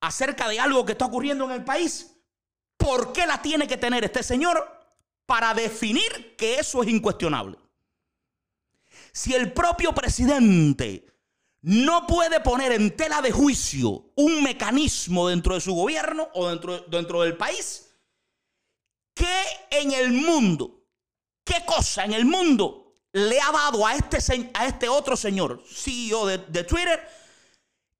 acerca 0.00 0.48
de 0.48 0.58
algo 0.58 0.84
que 0.84 0.92
está 0.92 1.06
ocurriendo 1.06 1.44
en 1.44 1.52
el 1.52 1.64
país, 1.64 2.14
¿por 2.76 3.12
qué 3.12 3.26
la 3.26 3.40
tiene 3.40 3.68
que 3.68 3.76
tener 3.76 4.04
este 4.04 4.24
señor 4.24 4.68
para 5.24 5.54
definir 5.54 6.34
que 6.36 6.56
eso 6.56 6.82
es 6.82 6.88
incuestionable? 6.88 7.63
Si 9.14 9.32
el 9.32 9.52
propio 9.52 9.94
presidente 9.94 11.06
no 11.62 12.04
puede 12.04 12.40
poner 12.40 12.72
en 12.72 12.96
tela 12.96 13.22
de 13.22 13.30
juicio 13.30 14.10
un 14.16 14.42
mecanismo 14.42 15.28
dentro 15.28 15.54
de 15.54 15.60
su 15.60 15.72
gobierno 15.72 16.28
o 16.34 16.48
dentro, 16.48 16.80
dentro 16.88 17.22
del 17.22 17.36
país 17.36 17.94
que 19.14 19.44
en 19.70 19.92
el 19.92 20.10
mundo, 20.10 20.84
qué 21.44 21.64
cosa 21.64 22.04
en 22.04 22.12
el 22.12 22.24
mundo 22.24 22.98
le 23.12 23.40
ha 23.40 23.52
dado 23.52 23.86
a 23.86 23.94
este, 23.94 24.18
a 24.52 24.66
este 24.66 24.88
otro 24.88 25.16
señor, 25.16 25.62
CEO 25.64 26.26
de, 26.26 26.38
de 26.38 26.64
Twitter, 26.64 27.08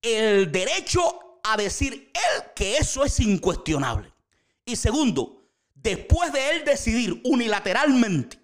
el 0.02 0.50
derecho 0.50 1.38
a 1.44 1.56
decir 1.56 2.10
él 2.12 2.44
que 2.56 2.76
eso 2.76 3.04
es 3.04 3.20
incuestionable. 3.20 4.12
Y 4.64 4.74
segundo, 4.74 5.48
después 5.74 6.32
de 6.32 6.50
él 6.50 6.64
decidir 6.64 7.20
unilateralmente, 7.24 8.40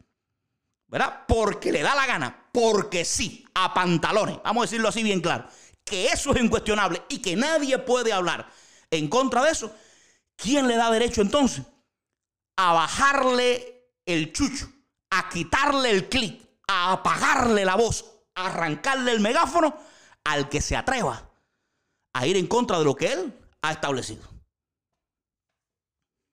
¿verdad? 0.87 1.24
Porque 1.26 1.72
le 1.72 1.83
da 1.83 1.96
la 1.96 2.06
gana 2.06 2.39
porque 2.52 3.04
sí, 3.04 3.46
a 3.54 3.72
pantalones, 3.74 4.38
vamos 4.42 4.62
a 4.62 4.66
decirlo 4.66 4.88
así 4.88 5.02
bien 5.02 5.20
claro, 5.20 5.46
que 5.84 6.06
eso 6.06 6.34
es 6.34 6.42
incuestionable 6.42 7.02
y 7.08 7.20
que 7.20 7.36
nadie 7.36 7.78
puede 7.78 8.12
hablar 8.12 8.50
en 8.90 9.08
contra 9.08 9.42
de 9.42 9.50
eso, 9.50 9.74
¿quién 10.36 10.66
le 10.68 10.76
da 10.76 10.90
derecho 10.90 11.22
entonces 11.22 11.64
a 12.56 12.72
bajarle 12.72 13.92
el 14.04 14.32
chucho, 14.32 14.70
a 15.10 15.28
quitarle 15.28 15.90
el 15.90 16.08
clic, 16.08 16.42
a 16.68 16.92
apagarle 16.92 17.64
la 17.64 17.76
voz, 17.76 18.04
a 18.34 18.46
arrancarle 18.46 19.12
el 19.12 19.20
megáfono 19.20 19.76
al 20.24 20.48
que 20.48 20.60
se 20.60 20.76
atreva 20.76 21.30
a 22.12 22.26
ir 22.26 22.36
en 22.36 22.46
contra 22.46 22.78
de 22.78 22.84
lo 22.84 22.94
que 22.94 23.12
él 23.12 23.32
ha 23.62 23.72
establecido? 23.72 24.28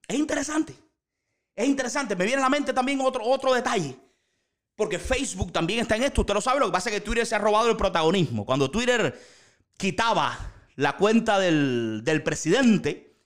Es 0.07 0.17
interesante. 0.17 0.75
Es 1.55 1.67
interesante. 1.67 2.15
Me 2.15 2.25
viene 2.25 2.41
a 2.41 2.45
la 2.45 2.49
mente 2.49 2.73
también 2.73 3.01
otro, 3.01 3.23
otro 3.23 3.53
detalle. 3.53 3.97
Porque 4.77 4.99
Facebook 4.99 5.51
también 5.51 5.79
está 5.79 5.95
en 5.95 6.03
esto. 6.03 6.21
Usted 6.21 6.35
lo 6.35 6.39
sabe. 6.39 6.59
Lo 6.59 6.67
que 6.67 6.71
pasa 6.71 6.89
es 6.89 6.95
que 6.95 7.01
Twitter 7.01 7.25
se 7.25 7.35
ha 7.35 7.39
robado 7.39 7.69
el 7.69 7.75
protagonismo. 7.75 8.45
Cuando 8.45 8.69
Twitter 8.69 9.19
quitaba 9.75 10.37
la 10.75 10.95
cuenta 10.95 11.39
del, 11.39 12.21
presidente, 12.23 13.17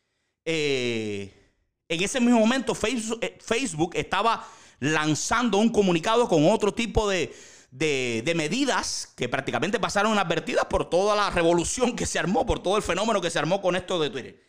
eh, 0.45 1.51
en 1.89 2.01
ese 2.01 2.21
mismo 2.21 2.39
momento 2.39 2.73
eh, 3.21 3.37
Facebook, 3.41 3.91
estaba 3.95 4.47
lanzando 4.79 5.57
un 5.57 5.69
comunicado 5.69 6.29
con 6.29 6.49
otro 6.49 6.73
tipo 6.73 7.09
de, 7.09 7.35
de, 7.69 8.33
medidas 8.33 9.11
que 9.17 9.27
prácticamente 9.27 9.77
pasaron 9.77 10.13
inadvertidas 10.13 10.65
por 10.65 10.89
toda 10.89 11.17
la 11.17 11.31
revolución 11.31 11.97
que 11.97 12.05
se 12.05 12.17
armó, 12.17 12.45
por 12.45 12.63
todo 12.63 12.77
el 12.77 12.83
fenómeno 12.83 13.19
que 13.19 13.29
se 13.29 13.39
armó 13.39 13.61
con 13.61 13.75
esto 13.75 13.99
de 13.99 14.09
Twitter. 14.09 14.41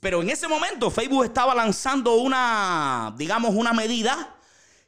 Pero 0.00 0.22
en 0.22 0.30
ese 0.30 0.48
momento 0.48 0.90
Facebook 0.90 1.24
estaba 1.24 1.54
lanzando 1.54 2.14
una, 2.14 3.14
digamos, 3.18 3.54
una 3.54 3.74
medida 3.74 4.34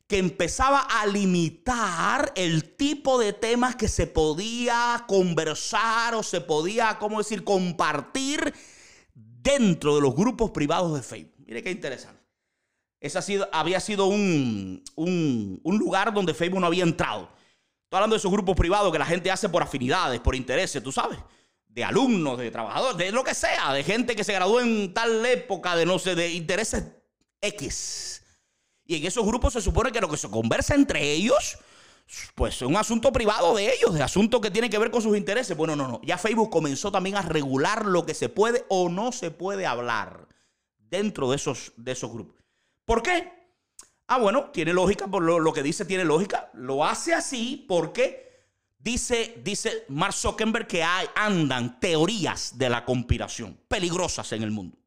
que 0.07 0.19
empezaba 0.19 0.81
a 0.81 1.07
limitar 1.07 2.33
el 2.37 2.77
tipo 2.77 3.19
de 3.19 3.33
temas 3.33 3.75
que 3.75 3.89
se 3.89 4.07
podía 4.07 5.05
conversar 5.09 6.15
o 6.15 6.23
se 6.23 6.41
podía, 6.41 6.99
¿cómo 6.99 7.19
decir?, 7.19 7.43
compartir 7.43 8.55
dentro 9.15 9.97
de 9.97 10.01
los 10.01 10.15
grupos 10.15 10.51
privados 10.53 10.95
de 10.95 11.03
Facebook. 11.03 11.45
Mire 11.47 11.63
qué 11.63 11.71
interesante. 11.71 12.23
Ese 13.01 13.21
sido, 13.23 13.49
había 13.53 13.81
sido 13.81 14.07
un, 14.07 14.83
un, 14.95 15.79
lugar 15.79 16.13
donde 16.13 16.35
Facebook 16.35 16.61
no 16.61 16.67
había 16.67 16.85
entrado. 16.85 17.29
Estoy 17.85 17.99
hablando 17.99 18.15
de 18.15 18.19
esos 18.19 18.33
grupos 18.33 18.57
privados 18.57 18.91
que 18.93 18.99
la 18.99 19.07
gente 19.07 19.31
hace 19.31 19.49
por 19.49 19.63
afinidades, 19.63 20.21
por 20.21 20.35
intereses, 20.35 20.83
tú 20.83 20.91
sabes. 20.91 21.19
De 21.69 21.85
alumnos, 21.85 22.39
de 22.39 22.51
trabajadores, 22.51 22.97
de 22.97 23.13
lo 23.13 23.23
que 23.23 23.35
sea, 23.35 23.73
de 23.73 23.85
gente 23.85 24.17
que 24.17 24.25
se 24.25 24.33
graduó 24.33 24.61
en 24.61 24.95
tal 24.95 25.25
época, 25.27 25.77
de 25.77 25.85
no 25.85 25.99
sé, 25.99 26.15
de 26.15 26.31
intereses 26.31 26.85
X. 27.41 28.23
Y 28.87 28.97
en 28.97 29.07
esos 29.07 29.27
grupos 29.27 29.53
se 29.53 29.61
supone 29.61 29.91
que 29.91 30.01
lo 30.01 30.09
que 30.09 30.17
se 30.17 30.31
conversa 30.31 30.75
entre 30.75 31.13
ellos, 31.13 31.59
pues 32.35 32.57
es 32.57 32.63
un 32.63 32.77
asunto 32.77 33.13
privado 33.13 33.55
de 33.57 33.73
ellos, 33.73 33.95
de 33.95 34.03
asunto 34.03 34.41
que 34.41 34.51
tiene 34.51 34.71
que 34.71 34.79
ver 34.79 34.91
con 34.91 35.03
sus 35.03 35.17
intereses. 35.17 35.57
Bueno, 35.57 35.75
no, 35.75 35.89
no. 35.89 36.01
Ya 36.05 36.19
Facebook 36.19 36.51
comenzó 36.51 36.93
también 36.93 37.17
a 37.17 37.23
regular 37.23 37.85
lo 37.85 38.07
que 38.07 38.15
se 38.15 38.29
puede 38.29 38.65
o 38.69 38.89
no 38.89 39.13
se 39.13 39.31
puede 39.31 39.67
hablar 39.67 40.29
dentro 40.79 41.31
de 41.31 41.37
esos, 41.37 41.73
de 41.77 41.93
esos 41.93 42.13
grupos. 42.13 42.37
¿Por 42.85 43.03
qué? 43.03 43.33
Ah, 44.07 44.19
bueno, 44.19 44.51
tiene 44.53 44.73
lógica, 44.73 45.09
por 45.09 45.23
lo, 45.23 45.53
que 45.53 45.63
dice 45.63 45.85
tiene 45.85 46.05
lógica. 46.05 46.51
Lo 46.55 46.85
hace 46.85 47.13
así 47.13 47.65
porque 47.69 48.47
dice, 48.79 49.41
dice 49.43 49.85
Mark 49.89 50.15
Zuckerberg 50.15 50.69
que 50.69 50.85
hay, 50.85 51.09
andan 51.17 51.81
teorías 51.81 52.57
de 52.57 52.71
la 52.71 52.85
conspiración 52.85 53.59
peligrosas 53.67 54.31
en 54.33 54.45
el 54.45 54.53
mundo. 54.53 54.79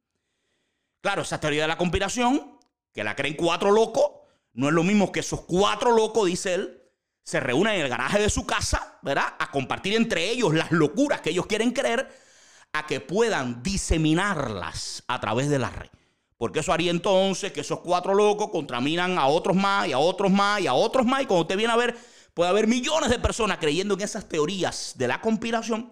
Claro, 1.02 1.24
esa 1.24 1.40
teoría 1.40 1.64
de 1.64 1.68
la 1.68 1.78
conspiración 1.78 2.59
que 2.94 3.04
la 3.04 3.16
creen 3.16 3.36
cuatro 3.36 3.72
locos, 3.72 4.06
no 4.54 4.68
es 4.68 4.74
lo 4.74 4.84
mismo 4.84 5.12
que 5.12 5.22
esos 5.22 5.42
cuatro 5.42 5.92
locos, 5.92 6.28
dice 6.28 6.56
él, 6.56 6.82
se 7.24 7.40
reúnen 7.40 7.76
en 7.76 7.82
el 7.82 7.90
garaje 7.90 8.20
de 8.20 8.30
su 8.30 8.46
casa, 8.46 8.98
¿verdad? 9.04 9.36
A 9.38 9.52
compartir 9.52 9.96
entre 9.96 10.30
ellos 10.30 10.54
las 10.54 10.72
locuras 10.72 11.22
que 11.22 11.30
ellos 11.30 11.46
quieren 11.46 11.72
creer, 11.72 12.10
a 12.74 12.88
que 12.88 13.00
puedan 13.00 13.62
diseminarlas 13.62 15.04
a 15.08 15.20
través 15.20 15.50
de 15.50 15.60
la 15.60 15.70
red. 15.70 15.90
Porque 16.38 16.60
eso 16.60 16.72
haría 16.72 16.90
entonces 16.90 17.52
que 17.52 17.62
esos 17.62 17.82
cuatro 17.82 18.14
locos 18.14 18.50
contraminan 18.50 19.18
a 19.20 19.28
otros 19.28 19.56
más 19.56 19.88
y 19.88 19.94
a 19.94 20.00
otros 20.00 20.32
más 20.32 20.62
y 20.62 20.68
a 20.68 20.74
otros 20.74 21.06
más. 21.06 21.22
Y 21.22 21.26
cuando 21.26 21.42
usted 21.42 21.58
viene 21.58 21.74
a 21.74 21.78
ver, 21.78 21.98
puede 22.34 22.50
haber 22.50 22.66
millones 22.66 23.10
de 23.10 23.20
personas 23.20 23.58
creyendo 23.58 23.96
en 23.96 24.02
esas 24.02 24.28
teorías 24.30 24.94
de 24.98 25.08
la 25.08 25.20
conspiración 25.20 25.92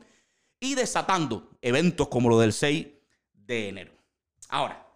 y 0.59 0.75
desatando 0.75 1.51
eventos 1.61 2.07
como 2.07 2.29
lo 2.29 2.39
del 2.39 2.53
6 2.53 2.87
de 3.33 3.69
enero. 3.69 3.91
Ahora, 4.49 4.86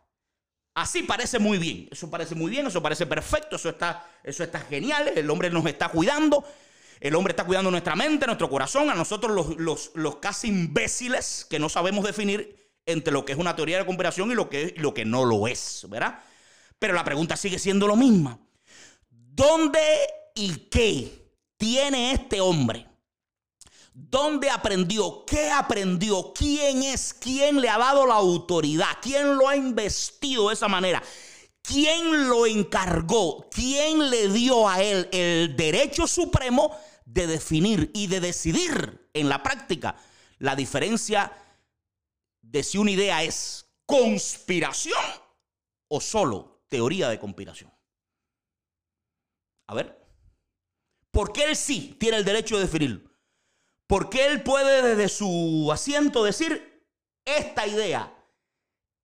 así 0.73 1.03
parece 1.03 1.39
muy 1.39 1.57
bien, 1.57 1.87
eso 1.91 2.09
parece 2.09 2.35
muy 2.35 2.49
bien, 2.49 2.67
eso 2.67 2.81
parece 2.81 3.05
perfecto, 3.05 3.55
eso 3.55 3.69
está, 3.69 4.05
eso 4.23 4.43
está 4.43 4.59
genial, 4.61 5.09
el 5.15 5.29
hombre 5.29 5.49
nos 5.49 5.65
está 5.65 5.89
cuidando, 5.89 6.45
el 6.99 7.15
hombre 7.15 7.31
está 7.31 7.43
cuidando 7.45 7.71
nuestra 7.71 7.95
mente, 7.95 8.25
nuestro 8.25 8.49
corazón, 8.49 8.89
a 8.89 8.95
nosotros 8.95 9.31
los, 9.31 9.57
los, 9.57 9.91
los 9.95 10.17
casi 10.17 10.47
imbéciles 10.47 11.45
que 11.49 11.59
no 11.59 11.69
sabemos 11.69 12.05
definir 12.05 12.55
entre 12.85 13.13
lo 13.13 13.25
que 13.25 13.33
es 13.33 13.37
una 13.37 13.55
teoría 13.55 13.77
de 13.77 13.85
conspiración 13.85 14.31
y 14.31 14.35
lo 14.35 14.49
que, 14.49 14.73
lo 14.77 14.93
que 14.93 15.05
no 15.05 15.25
lo 15.25 15.47
es, 15.47 15.85
¿verdad? 15.89 16.19
Pero 16.79 16.93
la 16.93 17.03
pregunta 17.03 17.35
sigue 17.37 17.59
siendo 17.59 17.87
lo 17.87 17.95
misma. 17.95 18.39
¿Dónde 19.09 19.79
y 20.35 20.55
qué 20.69 21.31
tiene 21.57 22.13
este 22.13 22.41
hombre? 22.41 22.90
¿Dónde 23.93 24.49
aprendió? 24.49 25.25
¿Qué 25.25 25.49
aprendió? 25.49 26.33
¿Quién 26.33 26.83
es? 26.83 27.13
¿Quién 27.13 27.59
le 27.59 27.69
ha 27.69 27.77
dado 27.77 28.05
la 28.07 28.15
autoridad? 28.15 28.97
¿Quién 29.01 29.35
lo 29.35 29.47
ha 29.47 29.55
investido 29.55 30.47
de 30.47 30.53
esa 30.53 30.67
manera? 30.67 31.03
¿Quién 31.61 32.29
lo 32.29 32.45
encargó? 32.45 33.49
¿Quién 33.49 34.09
le 34.09 34.29
dio 34.29 34.67
a 34.67 34.81
él 34.81 35.09
el 35.11 35.55
derecho 35.55 36.07
supremo 36.07 36.75
de 37.05 37.27
definir 37.27 37.91
y 37.93 38.07
de 38.07 38.19
decidir 38.19 39.09
en 39.13 39.27
la 39.29 39.43
práctica 39.43 39.95
la 40.39 40.55
diferencia 40.55 41.31
de 42.41 42.63
si 42.63 42.77
una 42.77 42.91
idea 42.91 43.23
es 43.23 43.65
conspiración 43.85 45.03
o 45.89 45.99
solo 45.99 46.63
teoría 46.69 47.09
de 47.09 47.19
conspiración. 47.19 47.71
A 49.67 49.73
ver, 49.73 50.01
¿por 51.11 51.33
qué 51.33 51.43
él 51.43 51.55
sí 51.55 51.97
tiene 51.99 52.17
el 52.17 52.25
derecho 52.25 52.55
de 52.55 52.63
definirlo? 52.63 53.10
¿Por 53.91 54.09
qué 54.09 54.25
él 54.27 54.41
puede 54.41 54.95
desde 54.95 55.09
su 55.09 55.69
asiento 55.69 56.23
decir, 56.23 56.87
esta 57.25 57.67
idea, 57.67 58.15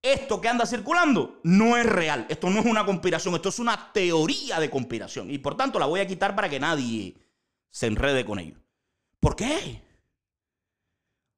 esto 0.02 0.40
que 0.40 0.48
anda 0.48 0.66
circulando, 0.66 1.42
no 1.44 1.76
es 1.76 1.86
real? 1.86 2.26
Esto 2.30 2.50
no 2.50 2.62
es 2.62 2.66
una 2.66 2.86
conspiración, 2.86 3.36
esto 3.36 3.50
es 3.50 3.60
una 3.60 3.92
teoría 3.92 4.62
de 4.62 4.70
conspiración. 4.70 5.30
Y 5.30 5.40
por 5.40 5.58
tanto 5.58 5.78
la 5.78 5.88
voy 5.88 6.00
a 6.00 6.08
quitar 6.08 6.38
para 6.38 6.50
que 6.50 6.62
nadie 6.62 7.18
se 7.70 7.88
enrede 7.88 8.24
con 8.24 8.40
ello. 8.40 8.62
¿Por 9.20 9.36
qué? 9.36 9.84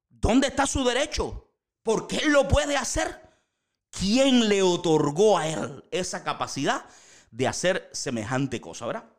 ¿Dónde 0.08 0.46
está 0.46 0.64
su 0.64 0.84
derecho? 0.84 1.50
¿Por 1.82 2.06
qué 2.06 2.18
él 2.18 2.30
lo 2.30 2.46
puede 2.46 2.76
hacer? 2.76 3.20
¿Quién 3.90 4.48
le 4.48 4.62
otorgó 4.62 5.38
a 5.38 5.48
él 5.48 5.84
esa 5.90 6.22
capacidad 6.22 6.84
de 7.32 7.48
hacer 7.48 7.90
semejante 7.92 8.60
cosa, 8.60 8.86
verdad? 8.86 9.10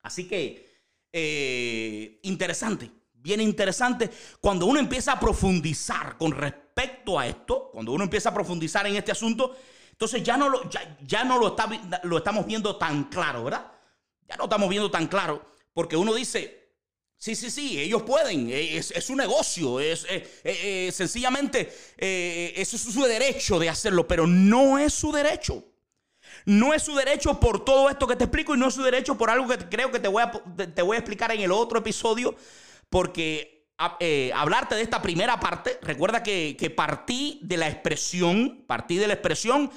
Así 0.00 0.28
que, 0.28 0.80
eh, 1.12 2.20
interesante, 2.22 2.92
bien 3.24 3.40
interesante, 3.40 4.10
cuando 4.40 4.66
uno 4.66 4.78
empieza 4.78 5.12
a 5.12 5.18
profundizar 5.18 6.16
con 6.18 6.30
respecto 6.30 7.18
a 7.18 7.26
esto, 7.26 7.70
cuando 7.72 7.92
uno 7.92 8.04
empieza 8.04 8.28
a 8.28 8.34
profundizar 8.34 8.86
en 8.86 8.96
este 8.96 9.10
asunto, 9.10 9.56
entonces 9.90 10.22
ya 10.22 10.36
no 10.36 10.50
lo, 10.50 10.68
ya, 11.04 11.24
no 11.24 11.38
lo, 11.38 11.48
está, 11.48 11.68
lo 12.02 12.18
estamos 12.18 12.46
viendo 12.46 12.76
tan 12.76 13.04
claro, 13.04 13.44
¿verdad? 13.44 13.72
Ya 14.28 14.36
no 14.36 14.44
estamos 14.44 14.68
viendo 14.68 14.90
tan 14.90 15.06
claro, 15.06 15.44
porque 15.72 15.96
uno 15.96 16.14
dice, 16.14 16.64
Sí, 17.16 17.34
sí, 17.34 17.50
sí, 17.50 17.80
ellos 17.80 18.02
pueden, 18.02 18.50
eh, 18.50 18.76
es, 18.76 18.90
es 18.90 19.08
un 19.08 19.16
negocio, 19.16 19.80
es 19.80 20.04
eh, 20.10 20.28
eh, 20.44 20.92
sencillamente 20.92 21.72
eso 21.96 22.76
es 22.76 22.82
su 22.82 23.02
derecho 23.02 23.58
de 23.58 23.70
hacerlo, 23.70 24.06
pero 24.06 24.26
no 24.26 24.78
es 24.78 24.92
su 24.92 25.10
derecho. 25.10 25.64
No 26.44 26.74
es 26.74 26.82
su 26.82 26.94
derecho 26.94 27.40
por 27.40 27.64
todo 27.64 27.88
esto 27.88 28.06
que 28.06 28.16
te 28.16 28.24
explico 28.24 28.54
y 28.54 28.58
no 28.58 28.68
es 28.68 28.74
su 28.74 28.82
derecho 28.82 29.16
por 29.16 29.30
algo 29.30 29.48
que 29.48 29.56
creo 29.56 29.90
que 29.90 30.00
te 30.00 30.08
voy 30.08 30.22
a, 30.22 30.30
te 30.30 30.82
voy 30.82 30.96
a 30.96 30.98
explicar 30.98 31.32
en 31.32 31.40
el 31.40 31.52
otro 31.52 31.78
episodio, 31.78 32.34
porque 32.94 33.66
hablarte 34.32 34.76
de 34.76 34.82
esta 34.82 35.02
primera 35.02 35.40
parte, 35.40 35.80
recuerda 35.82 36.22
que, 36.22 36.56
que 36.56 36.70
partí 36.70 37.40
de 37.42 37.56
la 37.56 37.66
expresión, 37.66 38.62
partí 38.68 38.98
de 38.98 39.08
la 39.08 39.14
expresión 39.14 39.68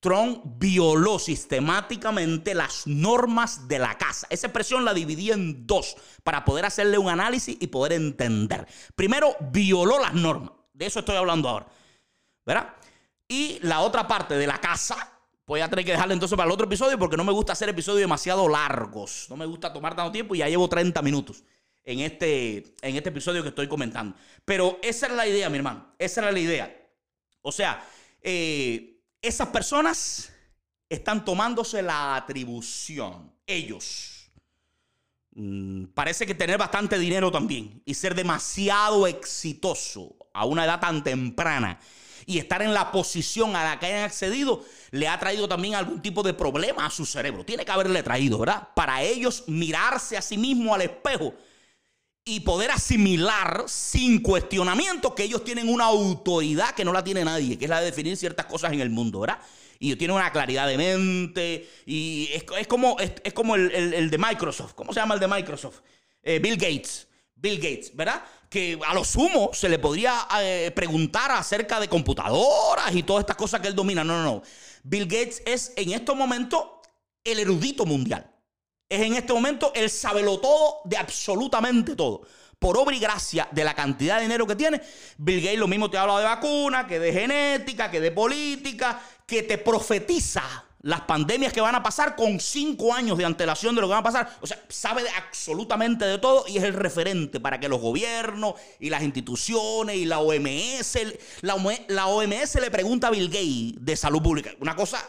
Trump 0.00 0.42
violó 0.58 1.20
sistemáticamente 1.20 2.52
las 2.52 2.88
normas 2.88 3.68
de 3.68 3.78
la 3.78 3.96
casa. 3.96 4.26
Esa 4.28 4.48
expresión 4.48 4.84
la 4.84 4.92
dividí 4.92 5.30
en 5.30 5.68
dos 5.68 5.96
para 6.24 6.44
poder 6.44 6.64
hacerle 6.64 6.98
un 6.98 7.08
análisis 7.08 7.56
y 7.60 7.68
poder 7.68 7.92
entender. 7.92 8.66
Primero, 8.96 9.36
violó 9.52 10.00
las 10.00 10.14
normas. 10.14 10.50
De 10.72 10.86
eso 10.86 10.98
estoy 10.98 11.14
hablando 11.14 11.48
ahora. 11.48 11.68
¿Verdad? 12.44 12.74
Y 13.28 13.60
la 13.62 13.82
otra 13.82 14.08
parte 14.08 14.34
de 14.34 14.48
la 14.48 14.60
casa, 14.60 15.12
voy 15.46 15.60
a 15.60 15.70
tener 15.70 15.84
que 15.84 15.92
dejarla 15.92 16.14
entonces 16.14 16.34
para 16.34 16.48
el 16.48 16.52
otro 16.52 16.66
episodio 16.66 16.98
porque 16.98 17.16
no 17.16 17.22
me 17.22 17.30
gusta 17.30 17.52
hacer 17.52 17.68
episodios 17.68 18.00
demasiado 18.00 18.48
largos. 18.48 19.28
No 19.30 19.36
me 19.36 19.46
gusta 19.46 19.72
tomar 19.72 19.94
tanto 19.94 20.10
tiempo 20.10 20.34
y 20.34 20.38
ya 20.38 20.48
llevo 20.48 20.68
30 20.68 21.00
minutos 21.02 21.44
en 21.84 22.00
este, 22.00 22.74
en 22.80 22.96
este 22.96 23.10
episodio 23.10 23.42
que 23.42 23.50
estoy 23.50 23.68
comentando. 23.68 24.16
Pero 24.44 24.78
esa 24.82 25.06
era 25.06 25.14
la 25.14 25.26
idea, 25.26 25.50
mi 25.50 25.58
hermano. 25.58 25.94
Esa 25.98 26.22
era 26.22 26.32
la 26.32 26.38
idea. 26.38 26.74
O 27.42 27.52
sea, 27.52 27.86
eh, 28.22 29.00
esas 29.20 29.48
personas 29.48 30.32
están 30.88 31.24
tomándose 31.24 31.82
la 31.82 32.16
atribución, 32.16 33.32
ellos. 33.46 34.30
Mm, 35.32 35.86
parece 35.86 36.26
que 36.26 36.34
tener 36.34 36.56
bastante 36.56 36.98
dinero 36.98 37.30
también 37.30 37.82
y 37.84 37.94
ser 37.94 38.14
demasiado 38.14 39.06
exitoso 39.06 40.16
a 40.32 40.44
una 40.46 40.64
edad 40.64 40.80
tan 40.80 41.02
temprana 41.02 41.80
y 42.26 42.38
estar 42.38 42.62
en 42.62 42.72
la 42.72 42.92
posición 42.92 43.56
a 43.56 43.64
la 43.64 43.78
que 43.78 43.86
hayan 43.86 44.04
accedido 44.04 44.64
le 44.92 45.08
ha 45.08 45.18
traído 45.18 45.48
también 45.48 45.74
algún 45.74 46.00
tipo 46.00 46.22
de 46.22 46.34
problema 46.34 46.86
a 46.86 46.90
su 46.90 47.04
cerebro. 47.04 47.44
Tiene 47.44 47.64
que 47.64 47.72
haberle 47.72 48.02
traído, 48.02 48.38
¿verdad? 48.38 48.68
Para 48.74 49.02
ellos 49.02 49.44
mirarse 49.48 50.16
a 50.16 50.22
sí 50.22 50.38
mismo 50.38 50.74
al 50.74 50.82
espejo 50.82 51.34
y 52.24 52.40
poder 52.40 52.70
asimilar 52.70 53.64
sin 53.66 54.22
cuestionamiento 54.22 55.14
que 55.14 55.24
ellos 55.24 55.44
tienen 55.44 55.68
una 55.68 55.84
autoridad 55.84 56.74
que 56.74 56.84
no 56.84 56.92
la 56.92 57.04
tiene 57.04 57.22
nadie, 57.24 57.58
que 57.58 57.66
es 57.66 57.68
la 57.68 57.80
de 57.80 57.86
definir 57.86 58.16
ciertas 58.16 58.46
cosas 58.46 58.72
en 58.72 58.80
el 58.80 58.88
mundo, 58.88 59.20
¿verdad? 59.20 59.38
Y 59.78 59.94
tienen 59.96 60.16
una 60.16 60.32
claridad 60.32 60.66
de 60.66 60.78
mente 60.78 61.68
y 61.84 62.30
es, 62.32 62.66
como, 62.66 62.96
es, 62.98 63.32
como 63.34 63.56
el, 63.56 64.08
de 64.10 64.18
Microsoft. 64.18 64.72
¿Cómo 64.72 64.94
se 64.94 65.00
llama 65.00 65.14
el 65.14 65.20
de 65.20 65.28
Microsoft? 65.28 65.80
Eh, 66.22 66.38
Bill 66.38 66.56
Gates. 66.56 67.08
Bill 67.34 67.56
Gates, 67.56 67.94
¿verdad? 67.94 68.24
Que 68.48 68.78
a 68.86 68.94
lo 68.94 69.04
sumo 69.04 69.50
se 69.52 69.68
le 69.68 69.78
podría 69.78 70.26
eh, 70.40 70.72
preguntar 70.74 71.30
acerca 71.32 71.78
de 71.78 71.88
computadoras 71.88 72.94
y 72.94 73.02
todas 73.02 73.22
estas 73.22 73.36
cosas 73.36 73.60
que 73.60 73.68
él 73.68 73.74
domina. 73.74 74.02
No, 74.02 74.22
no, 74.22 74.24
no. 74.24 74.42
Bill 74.84 75.04
Gates 75.04 75.42
es 75.44 75.74
en 75.76 75.92
estos 75.92 76.16
momentos 76.16 76.62
el 77.22 77.40
erudito 77.40 77.84
mundial 77.84 78.33
es 78.88 79.00
en 79.00 79.14
este 79.14 79.32
momento 79.32 79.72
el 79.74 79.90
sabelo 79.90 80.38
todo 80.38 80.80
de 80.84 80.96
absolutamente 80.96 81.96
todo. 81.96 82.22
Por 82.58 82.78
obra 82.78 82.94
y 82.94 82.98
gracia 82.98 83.48
de 83.50 83.64
la 83.64 83.74
cantidad 83.74 84.16
de 84.16 84.22
dinero 84.22 84.46
que 84.46 84.56
tiene, 84.56 84.80
Bill 85.18 85.40
Gates 85.40 85.58
lo 85.58 85.68
mismo 85.68 85.90
te 85.90 85.98
habla 85.98 86.18
de 86.18 86.24
vacuna, 86.24 86.86
que 86.86 86.98
de 86.98 87.12
genética, 87.12 87.90
que 87.90 88.00
de 88.00 88.10
política, 88.10 89.02
que 89.26 89.42
te 89.42 89.58
profetiza 89.58 90.42
las 90.80 91.00
pandemias 91.02 91.52
que 91.52 91.62
van 91.62 91.74
a 91.74 91.82
pasar 91.82 92.14
con 92.14 92.38
cinco 92.38 92.92
años 92.92 93.16
de 93.16 93.24
antelación 93.24 93.74
de 93.74 93.80
lo 93.80 93.86
que 93.86 93.92
va 93.92 93.98
a 93.98 94.02
pasar. 94.02 94.30
O 94.42 94.46
sea, 94.46 94.62
sabe 94.68 95.02
absolutamente 95.16 96.04
de 96.04 96.18
todo 96.18 96.44
y 96.46 96.58
es 96.58 96.62
el 96.62 96.74
referente 96.74 97.40
para 97.40 97.58
que 97.58 97.68
los 97.68 97.80
gobiernos 97.80 98.54
y 98.78 98.90
las 98.90 99.02
instituciones 99.02 99.96
y 99.96 100.04
la 100.04 100.20
OMS, 100.20 100.98
la, 101.40 102.06
OMS 102.06 102.54
le 102.60 102.70
pregunta 102.70 103.08
a 103.08 103.10
Bill 103.10 103.28
Gates 103.28 103.84
de 103.84 103.96
salud 103.96 104.22
pública. 104.22 104.50
Una 104.60 104.76
cosa, 104.76 105.02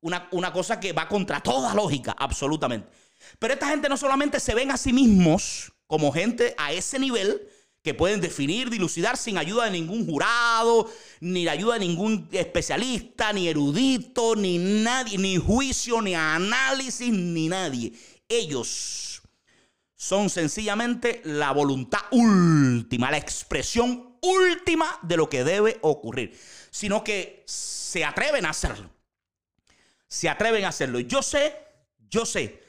una 0.00 0.52
cosa 0.52 0.78
que 0.78 0.92
va 0.92 1.08
contra 1.08 1.40
toda 1.40 1.74
lógica, 1.74 2.14
absolutamente. 2.16 3.05
Pero 3.38 3.54
esta 3.54 3.68
gente 3.68 3.88
no 3.88 3.96
solamente 3.96 4.40
se 4.40 4.54
ven 4.54 4.70
a 4.70 4.76
sí 4.76 4.92
mismos 4.92 5.72
como 5.86 6.12
gente 6.12 6.54
a 6.58 6.72
ese 6.72 6.98
nivel 6.98 7.48
que 7.82 7.94
pueden 7.94 8.20
definir, 8.20 8.68
dilucidar 8.68 9.16
sin 9.16 9.38
ayuda 9.38 9.66
de 9.66 9.70
ningún 9.70 10.06
jurado, 10.06 10.90
ni 11.20 11.44
la 11.44 11.52
ayuda 11.52 11.74
de 11.74 11.80
ningún 11.86 12.28
especialista, 12.32 13.32
ni 13.32 13.46
erudito, 13.46 14.34
ni 14.34 14.58
nadie, 14.58 15.18
ni 15.18 15.36
juicio, 15.36 16.02
ni 16.02 16.12
análisis, 16.12 17.12
ni 17.12 17.46
nadie. 17.46 17.92
Ellos 18.28 19.22
son 19.94 20.30
sencillamente 20.30 21.22
la 21.24 21.52
voluntad 21.52 22.00
última, 22.10 23.10
la 23.10 23.18
expresión 23.18 24.18
última 24.20 24.98
de 25.02 25.16
lo 25.16 25.30
que 25.30 25.44
debe 25.44 25.78
ocurrir, 25.82 26.36
sino 26.72 27.04
que 27.04 27.44
se 27.46 28.04
atreven 28.04 28.46
a 28.46 28.50
hacerlo. 28.50 28.90
Se 30.08 30.28
atreven 30.28 30.64
a 30.64 30.70
hacerlo. 30.70 30.98
Yo 30.98 31.22
sé, 31.22 31.54
yo 32.10 32.26
sé 32.26 32.65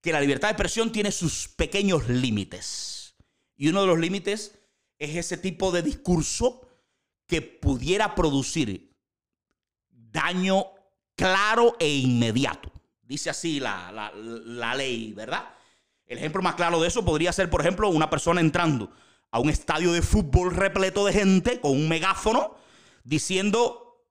que 0.00 0.12
la 0.12 0.20
libertad 0.20 0.48
de 0.48 0.52
expresión 0.52 0.92
tiene 0.92 1.12
sus 1.12 1.48
pequeños 1.48 2.08
límites. 2.08 3.16
Y 3.56 3.68
uno 3.68 3.82
de 3.82 3.86
los 3.88 3.98
límites 3.98 4.58
es 4.98 5.16
ese 5.16 5.36
tipo 5.36 5.72
de 5.72 5.82
discurso 5.82 6.68
que 7.26 7.42
pudiera 7.42 8.14
producir 8.14 8.96
daño 9.88 10.66
claro 11.14 11.76
e 11.78 11.88
inmediato. 11.88 12.72
Dice 13.02 13.30
así 13.30 13.60
la, 13.60 14.12
ley, 14.76 15.12
¿verdad? 15.12 15.48
El 16.06 16.18
ejemplo 16.18 16.42
más 16.42 16.54
claro 16.54 16.80
de 16.80 16.88
eso 16.88 17.04
podría 17.04 17.32
ser, 17.32 17.50
por 17.50 17.60
ejemplo, 17.60 17.88
una 17.88 18.10
persona 18.10 18.40
entrando 18.40 18.92
a 19.30 19.40
un 19.40 19.50
estadio 19.50 19.92
de 19.92 20.02
fútbol 20.02 20.54
repleto 20.54 21.04
de 21.04 21.12
gente 21.12 21.60
con 21.60 21.72
un 21.72 21.88
megáfono 21.88 22.56
diciendo 23.04 24.06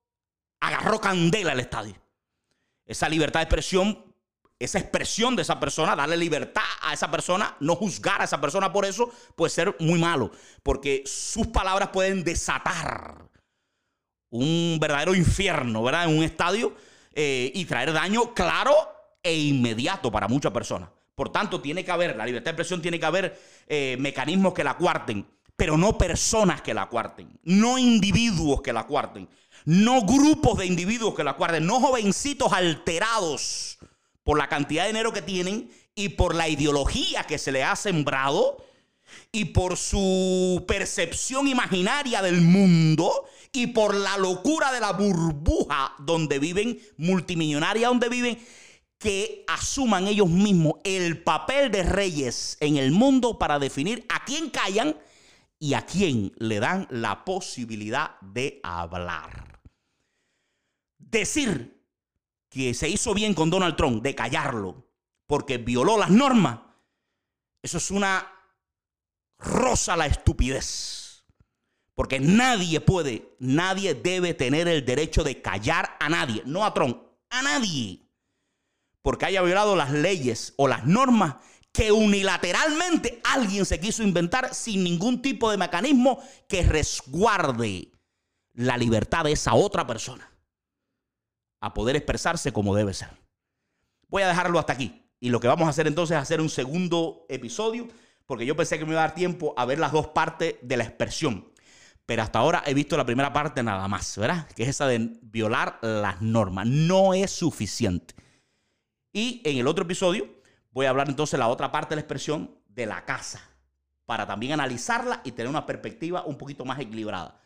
agarró 0.59 0.99
candela 0.99 1.53
al 1.53 1.59
estadio. 1.59 1.95
Esa 2.85 3.09
libertad 3.09 3.39
de 3.39 3.45
expresión 3.45 4.06
esa 4.59 4.79
expresión 4.79 5.35
de 5.35 5.43
esa 5.43 5.59
persona, 5.59 5.95
darle 5.95 6.17
libertad 6.17 6.63
a 6.81 6.93
esa 6.93 7.11
persona, 7.11 7.55
no 7.59 7.75
juzgar 7.75 8.21
a 8.21 8.25
esa 8.25 8.41
persona 8.41 8.73
por 8.73 8.85
eso, 8.85 9.11
puede 9.35 9.51
ser 9.51 9.75
muy 9.79 9.99
malo, 9.99 10.31
porque 10.63 11.03
sus 11.05 11.47
palabras 11.47 11.89
pueden 11.89 12.23
desatar 12.23 13.27
un 14.29 14.77
verdadero 14.81 15.15
infierno, 15.15 15.83
¿verdad? 15.83 16.05
En 16.05 16.17
un 16.17 16.23
estadio 16.23 16.73
eh, 17.13 17.51
y 17.53 17.65
traer 17.65 17.93
daño 17.93 18.33
claro 18.33 18.75
e 19.21 19.35
inmediato 19.37 20.11
para 20.11 20.27
muchas 20.27 20.51
personas. 20.51 20.89
Por 21.15 21.31
tanto, 21.31 21.61
tiene 21.61 21.83
que 21.83 21.91
haber, 21.91 22.15
la 22.15 22.25
libertad 22.25 22.45
de 22.45 22.51
expresión 22.51 22.81
tiene 22.81 22.99
que 22.99 23.05
haber 23.05 23.39
eh, 23.67 23.95
mecanismos 23.99 24.53
que 24.53 24.63
la 24.63 24.75
cuarten, 24.75 25.25
pero 25.55 25.77
no 25.77 25.97
personas 25.97 26.61
que 26.61 26.73
la 26.73 26.87
cuarten, 26.87 27.39
no 27.43 27.77
individuos 27.77 28.61
que 28.61 28.73
la 28.73 28.85
cuarten, 28.85 29.27
no 29.65 30.01
grupos 30.01 30.59
de 30.59 30.67
individuos 30.67 31.15
que 31.15 31.23
la 31.23 31.33
cuarten, 31.33 31.65
no 31.65 31.79
jovencitos 31.79 32.53
alterados 32.53 33.79
por 34.27 34.37
la 34.37 34.49
cantidad 34.49 34.83
de 34.83 34.89
dinero 34.89 35.13
que 35.13 35.21
tienen 35.21 35.71
y 35.95 36.09
por 36.09 36.35
la 36.35 36.49
ideología 36.49 37.23
que 37.23 37.37
se 37.37 37.53
le 37.53 37.63
ha 37.63 37.77
sembrado 37.77 38.57
y 39.31 39.45
por 39.45 39.77
su 39.77 40.65
percepción 40.67 41.47
imaginaria 41.47 42.21
del 42.21 42.41
mundo 42.41 43.09
y 43.53 43.67
por 43.67 43.95
la 43.95 44.17
locura 44.17 44.73
de 44.73 44.81
la 44.81 44.91
burbuja 44.91 45.95
donde 45.99 46.39
viven, 46.39 46.77
multimillonaria 46.97 47.87
donde 47.87 48.09
viven, 48.09 48.37
que 48.97 49.45
asuman 49.47 50.07
ellos 50.07 50.27
mismos 50.27 50.73
el 50.83 51.23
papel 51.23 51.71
de 51.71 51.83
reyes 51.83 52.57
en 52.59 52.75
el 52.75 52.91
mundo 52.91 53.39
para 53.39 53.59
definir 53.59 54.05
a 54.09 54.25
quién 54.25 54.49
callan 54.49 54.97
y 55.57 55.73
a 55.73 55.85
quién 55.85 56.33
le 56.35 56.59
dan 56.59 56.85
la 56.89 57.23
posibilidad 57.23 58.19
de 58.19 58.59
hablar. 58.61 59.61
Decir 60.97 61.76
que 62.57 62.73
se 62.73 62.89
hizo 62.89 63.13
bien 63.13 63.33
con 63.35 63.49
Donald 63.49 63.75
Trump 63.75 64.01
de 64.01 64.15
callarlo 64.15 64.87
porque 65.27 65.57
violó 65.57 65.97
las 65.97 66.09
normas, 66.09 66.59
eso 67.61 67.77
es 67.77 67.91
una 67.91 68.27
rosa 69.37 69.95
la 69.95 70.07
estupidez. 70.07 71.25
Porque 71.93 72.19
nadie 72.19 72.79
puede, 72.79 73.35
nadie 73.39 73.93
debe 73.93 74.33
tener 74.33 74.67
el 74.67 74.85
derecho 74.85 75.23
de 75.23 75.41
callar 75.41 75.97
a 75.99 76.09
nadie, 76.09 76.43
no 76.45 76.65
a 76.65 76.73
Trump, 76.73 77.01
a 77.29 77.41
nadie. 77.41 78.07
Porque 79.01 79.25
haya 79.25 79.41
violado 79.41 79.75
las 79.75 79.91
leyes 79.91 80.53
o 80.57 80.67
las 80.67 80.85
normas 80.85 81.35
que 81.71 81.91
unilateralmente 81.91 83.21
alguien 83.23 83.65
se 83.65 83.79
quiso 83.79 84.03
inventar 84.03 84.53
sin 84.53 84.83
ningún 84.83 85.21
tipo 85.21 85.51
de 85.51 85.57
mecanismo 85.57 86.23
que 86.47 86.63
resguarde 86.63 87.91
la 88.53 88.77
libertad 88.77 89.25
de 89.25 89.33
esa 89.33 89.53
otra 89.53 89.85
persona 89.85 90.36
a 91.61 91.73
poder 91.73 91.95
expresarse 91.95 92.51
como 92.51 92.75
debe 92.75 92.93
ser. 92.93 93.09
Voy 94.07 94.23
a 94.23 94.27
dejarlo 94.27 94.59
hasta 94.59 94.73
aquí. 94.73 95.03
Y 95.19 95.29
lo 95.29 95.39
que 95.39 95.47
vamos 95.47 95.67
a 95.67 95.69
hacer 95.69 95.87
entonces 95.87 96.15
es 96.15 96.21
hacer 96.21 96.41
un 96.41 96.49
segundo 96.49 97.25
episodio, 97.29 97.87
porque 98.25 98.45
yo 98.45 98.55
pensé 98.55 98.77
que 98.77 98.85
me 98.85 98.91
iba 98.91 99.01
a 99.01 99.07
dar 99.07 99.15
tiempo 99.15 99.53
a 99.57 99.65
ver 99.65 99.79
las 99.79 99.91
dos 99.91 100.07
partes 100.07 100.55
de 100.61 100.77
la 100.77 100.83
expresión. 100.83 101.51
Pero 102.05 102.21
hasta 102.21 102.39
ahora 102.39 102.63
he 102.65 102.73
visto 102.73 102.95
la 102.95 103.05
primera 103.05 103.33
parte 103.33 103.63
nada 103.63 103.87
más, 103.87 104.17
¿verdad? 104.17 104.47
Que 104.49 104.63
es 104.63 104.69
esa 104.69 104.87
de 104.87 105.17
violar 105.21 105.79
las 105.81 106.21
normas. 106.21 106.67
No 106.67 107.13
es 107.13 107.31
suficiente. 107.31 108.15
Y 109.11 109.41
en 109.43 109.57
el 109.57 109.67
otro 109.67 109.83
episodio 109.83 110.27
voy 110.71 110.85
a 110.85 110.91
hablar 110.91 111.09
entonces 111.09 111.31
de 111.31 111.39
la 111.39 111.47
otra 111.47 111.71
parte 111.71 111.89
de 111.89 111.95
la 111.95 112.01
expresión 112.01 112.61
de 112.67 112.85
la 112.85 113.03
casa, 113.03 113.41
para 114.05 114.27
también 114.27 114.53
analizarla 114.53 115.21
y 115.23 115.31
tener 115.31 115.49
una 115.49 115.65
perspectiva 115.65 116.23
un 116.23 116.37
poquito 116.37 116.63
más 116.63 116.79
equilibrada 116.79 117.41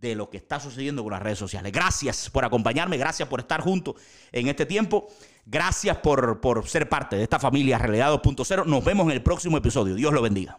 de 0.00 0.14
lo 0.14 0.28
que 0.30 0.36
está 0.36 0.60
sucediendo 0.60 1.02
con 1.02 1.12
las 1.12 1.22
redes 1.22 1.38
sociales. 1.38 1.72
Gracias 1.72 2.30
por 2.30 2.44
acompañarme, 2.44 2.96
gracias 2.96 3.28
por 3.28 3.40
estar 3.40 3.60
juntos 3.60 3.96
en 4.32 4.48
este 4.48 4.66
tiempo, 4.66 5.08
gracias 5.44 5.96
por, 5.98 6.40
por 6.40 6.68
ser 6.68 6.88
parte 6.88 7.16
de 7.16 7.22
esta 7.22 7.38
familia 7.38 7.78
Realidad 7.78 8.12
2.0. 8.12 8.66
Nos 8.66 8.84
vemos 8.84 9.06
en 9.06 9.12
el 9.12 9.22
próximo 9.22 9.56
episodio. 9.56 9.94
Dios 9.94 10.12
lo 10.12 10.22
bendiga. 10.22 10.58